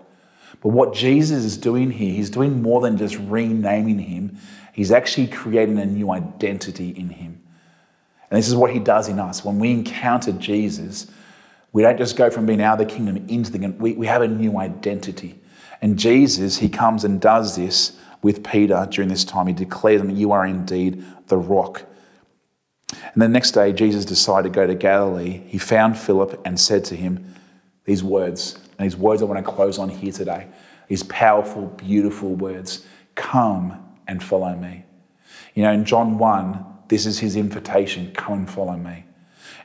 But 0.61 0.69
what 0.69 0.93
Jesus 0.93 1.43
is 1.43 1.57
doing 1.57 1.91
here, 1.91 2.13
he's 2.13 2.29
doing 2.29 2.61
more 2.61 2.81
than 2.81 2.97
just 2.97 3.17
renaming 3.17 3.99
him, 3.99 4.37
he's 4.73 4.91
actually 4.91 5.27
creating 5.27 5.77
a 5.79 5.85
new 5.85 6.11
identity 6.11 6.89
in 6.89 7.09
him. 7.09 7.41
And 8.29 8.37
this 8.37 8.47
is 8.47 8.55
what 8.55 8.71
he 8.71 8.79
does 8.79 9.07
in 9.07 9.19
us. 9.19 9.45
When 9.45 9.59
we 9.59 9.71
encounter 9.71 10.31
Jesus, 10.31 11.07
we 11.71 11.81
don't 11.81 11.97
just 11.97 12.15
go 12.15 12.29
from 12.29 12.45
being 12.45 12.61
out 12.61 12.79
of 12.79 12.87
the 12.87 12.93
kingdom 12.93 13.17
into 13.27 13.51
the 13.51 13.59
kingdom, 13.59 13.79
we, 13.79 13.93
we 13.93 14.07
have 14.07 14.21
a 14.21 14.27
new 14.27 14.57
identity. 14.57 15.39
And 15.81 15.99
Jesus, 15.99 16.57
he 16.57 16.69
comes 16.69 17.03
and 17.03 17.19
does 17.19 17.55
this 17.55 17.97
with 18.21 18.43
Peter 18.43 18.87
during 18.89 19.09
this 19.09 19.23
time. 19.23 19.47
He 19.47 19.53
declares 19.53 20.01
him, 20.01 20.09
You 20.09 20.31
are 20.31 20.45
indeed 20.45 21.03
the 21.27 21.37
rock. 21.37 21.83
And 23.13 23.21
the 23.21 23.27
next 23.27 23.51
day, 23.51 23.71
Jesus 23.73 24.05
decided 24.05 24.53
to 24.53 24.55
go 24.55 24.67
to 24.67 24.75
Galilee. 24.75 25.41
He 25.47 25.57
found 25.57 25.97
Philip 25.97 26.41
and 26.45 26.59
said 26.59 26.85
to 26.85 26.95
him 26.95 27.35
these 27.85 28.03
words. 28.03 28.59
And 28.77 28.85
these 28.85 28.97
words 28.97 29.21
I 29.21 29.25
want 29.25 29.43
to 29.45 29.51
close 29.51 29.77
on 29.77 29.89
here 29.89 30.11
today. 30.11 30.47
These 30.87 31.03
powerful, 31.03 31.67
beautiful 31.67 32.35
words 32.35 32.85
Come 33.15 33.81
and 34.07 34.21
follow 34.21 34.53
me. 34.55 34.83
You 35.53 35.63
know, 35.63 35.71
in 35.71 35.85
John 35.85 36.17
1, 36.17 36.65
this 36.89 37.05
is 37.05 37.17
his 37.19 37.35
invitation 37.35 38.11
come 38.13 38.39
and 38.39 38.49
follow 38.49 38.75
me. 38.75 39.05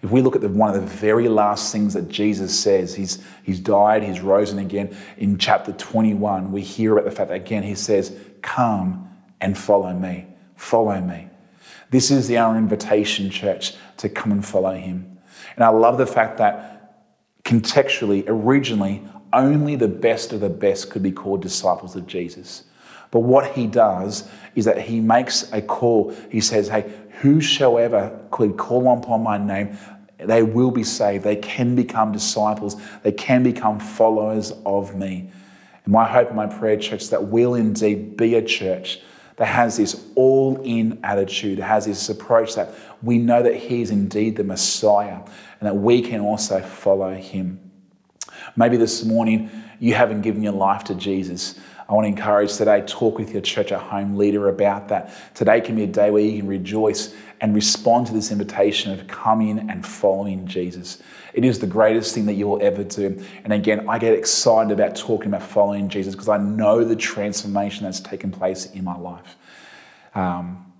If 0.02 0.10
we 0.10 0.22
look 0.22 0.34
at 0.34 0.40
the, 0.40 0.48
one 0.48 0.74
of 0.74 0.80
the 0.80 0.86
very 0.86 1.28
last 1.28 1.72
things 1.72 1.92
that 1.94 2.08
Jesus 2.08 2.58
says, 2.58 2.94
he's, 2.94 3.22
he's 3.42 3.60
died, 3.60 4.02
he's 4.02 4.20
risen 4.20 4.58
again. 4.58 4.96
In 5.18 5.36
chapter 5.36 5.72
21, 5.72 6.52
we 6.52 6.62
hear 6.62 6.92
about 6.92 7.04
the 7.04 7.10
fact 7.10 7.28
that 7.28 7.34
again 7.34 7.62
he 7.62 7.74
says, 7.74 8.16
Come 8.40 9.10
and 9.40 9.58
follow 9.58 9.92
me. 9.92 10.26
Follow 10.56 11.00
me. 11.00 11.29
This 11.90 12.10
is 12.10 12.30
our 12.30 12.56
invitation, 12.56 13.30
church, 13.30 13.74
to 13.98 14.08
come 14.08 14.32
and 14.32 14.44
follow 14.44 14.74
him. 14.74 15.18
And 15.56 15.64
I 15.64 15.68
love 15.68 15.98
the 15.98 16.06
fact 16.06 16.38
that 16.38 17.42
contextually, 17.44 18.24
originally, 18.28 19.02
only 19.32 19.76
the 19.76 19.88
best 19.88 20.32
of 20.32 20.40
the 20.40 20.48
best 20.48 20.90
could 20.90 21.02
be 21.02 21.12
called 21.12 21.42
disciples 21.42 21.96
of 21.96 22.06
Jesus. 22.06 22.64
But 23.10 23.20
what 23.20 23.52
he 23.52 23.66
does 23.66 24.28
is 24.54 24.64
that 24.66 24.80
he 24.80 25.00
makes 25.00 25.52
a 25.52 25.60
call. 25.60 26.14
He 26.30 26.40
says, 26.40 26.68
Hey, 26.68 26.92
whosoever 27.20 28.18
could 28.30 28.56
call 28.56 28.92
upon 28.92 29.22
my 29.22 29.36
name, 29.36 29.76
they 30.18 30.42
will 30.42 30.70
be 30.70 30.84
saved. 30.84 31.24
They 31.24 31.36
can 31.36 31.74
become 31.74 32.12
disciples. 32.12 32.76
They 33.02 33.12
can 33.12 33.42
become 33.42 33.80
followers 33.80 34.52
of 34.64 34.94
me. 34.94 35.30
And 35.84 35.92
my 35.92 36.04
hope 36.04 36.28
and 36.28 36.36
my 36.36 36.46
prayer, 36.46 36.76
church, 36.76 37.02
is 37.02 37.10
that 37.10 37.24
we'll 37.24 37.54
indeed 37.54 38.16
be 38.16 38.36
a 38.36 38.42
church 38.42 39.00
that 39.40 39.46
has 39.46 39.78
this 39.78 40.06
all 40.16 40.60
in 40.64 41.00
attitude, 41.02 41.58
has 41.60 41.86
this 41.86 42.10
approach 42.10 42.56
that 42.56 42.74
we 43.02 43.16
know 43.16 43.42
that 43.42 43.56
He 43.56 43.80
is 43.80 43.90
indeed 43.90 44.36
the 44.36 44.44
Messiah 44.44 45.18
and 45.60 45.66
that 45.66 45.74
we 45.74 46.02
can 46.02 46.20
also 46.20 46.60
follow 46.60 47.14
Him. 47.14 47.69
Maybe 48.56 48.76
this 48.76 49.04
morning 49.04 49.50
you 49.78 49.94
haven't 49.94 50.22
given 50.22 50.42
your 50.42 50.52
life 50.52 50.84
to 50.84 50.94
Jesus. 50.94 51.58
I 51.88 51.94
want 51.94 52.04
to 52.04 52.08
encourage 52.08 52.54
today, 52.56 52.82
talk 52.86 53.18
with 53.18 53.32
your 53.32 53.42
church 53.42 53.72
at 53.72 53.80
home 53.80 54.16
leader 54.16 54.48
about 54.48 54.88
that. 54.88 55.12
Today 55.34 55.60
can 55.60 55.74
be 55.74 55.82
a 55.82 55.88
day 55.88 56.12
where 56.12 56.22
you 56.22 56.38
can 56.38 56.46
rejoice 56.46 57.12
and 57.40 57.52
respond 57.52 58.06
to 58.06 58.12
this 58.12 58.30
invitation 58.30 58.92
of 58.92 59.08
coming 59.08 59.58
and 59.70 59.84
following 59.84 60.46
Jesus. 60.46 61.02
It 61.34 61.44
is 61.44 61.58
the 61.58 61.66
greatest 61.66 62.14
thing 62.14 62.26
that 62.26 62.34
you 62.34 62.46
will 62.46 62.62
ever 62.62 62.84
do. 62.84 63.20
And 63.42 63.52
again, 63.52 63.88
I 63.88 63.98
get 63.98 64.14
excited 64.14 64.70
about 64.70 64.94
talking 64.94 65.28
about 65.28 65.42
following 65.42 65.88
Jesus 65.88 66.14
because 66.14 66.28
I 66.28 66.36
know 66.36 66.84
the 66.84 66.94
transformation 66.94 67.84
that's 67.84 68.00
taken 68.00 68.30
place 68.30 68.66
in 68.66 68.84
my 68.84 68.96
life. 68.96 69.36
Um, 70.14 70.72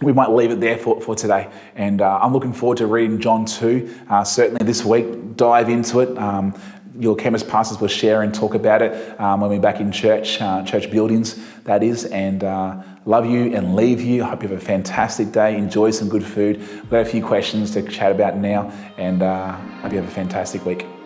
we 0.00 0.12
might 0.12 0.30
leave 0.30 0.50
it 0.50 0.60
there 0.60 0.78
for, 0.78 1.00
for 1.00 1.14
today. 1.14 1.50
And 1.74 2.00
uh, 2.00 2.20
I'm 2.22 2.32
looking 2.32 2.52
forward 2.52 2.78
to 2.78 2.86
reading 2.86 3.18
John 3.18 3.44
2. 3.44 4.04
Uh, 4.08 4.24
certainly 4.24 4.64
this 4.64 4.84
week, 4.84 5.36
dive 5.36 5.68
into 5.68 6.00
it. 6.00 6.16
Um, 6.16 6.54
your 6.98 7.16
chemist 7.16 7.48
pastors 7.48 7.80
will 7.80 7.88
share 7.88 8.22
and 8.22 8.34
talk 8.34 8.54
about 8.54 8.82
it 8.82 9.20
um, 9.20 9.40
when 9.40 9.50
we're 9.50 9.60
back 9.60 9.80
in 9.80 9.92
church, 9.92 10.40
uh, 10.40 10.64
church 10.64 10.90
buildings, 10.90 11.38
that 11.64 11.82
is. 11.82 12.04
And 12.06 12.42
uh, 12.42 12.82
love 13.04 13.26
you 13.26 13.54
and 13.54 13.76
leave 13.76 14.00
you. 14.00 14.24
I 14.24 14.28
hope 14.28 14.42
you 14.42 14.48
have 14.48 14.58
a 14.58 14.64
fantastic 14.64 15.32
day. 15.32 15.56
Enjoy 15.56 15.90
some 15.90 16.08
good 16.08 16.24
food. 16.24 16.58
We've 16.58 16.90
got 16.90 17.00
a 17.00 17.04
few 17.04 17.24
questions 17.24 17.72
to 17.72 17.82
chat 17.82 18.12
about 18.12 18.36
now, 18.36 18.72
and 18.96 19.22
uh, 19.22 19.52
hope 19.52 19.92
you 19.92 19.98
have 19.98 20.08
a 20.08 20.12
fantastic 20.12 20.64
week. 20.64 20.97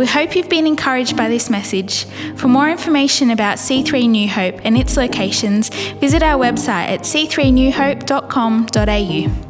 We 0.00 0.06
hope 0.06 0.34
you've 0.34 0.48
been 0.48 0.66
encouraged 0.66 1.14
by 1.14 1.28
this 1.28 1.50
message. 1.50 2.06
For 2.36 2.48
more 2.48 2.70
information 2.70 3.30
about 3.30 3.58
C3 3.58 4.08
New 4.08 4.30
Hope 4.30 4.58
and 4.64 4.78
its 4.78 4.96
locations, 4.96 5.68
visit 5.96 6.22
our 6.22 6.42
website 6.42 6.88
at 6.88 7.00
c3newhope.com.au. 7.00 9.49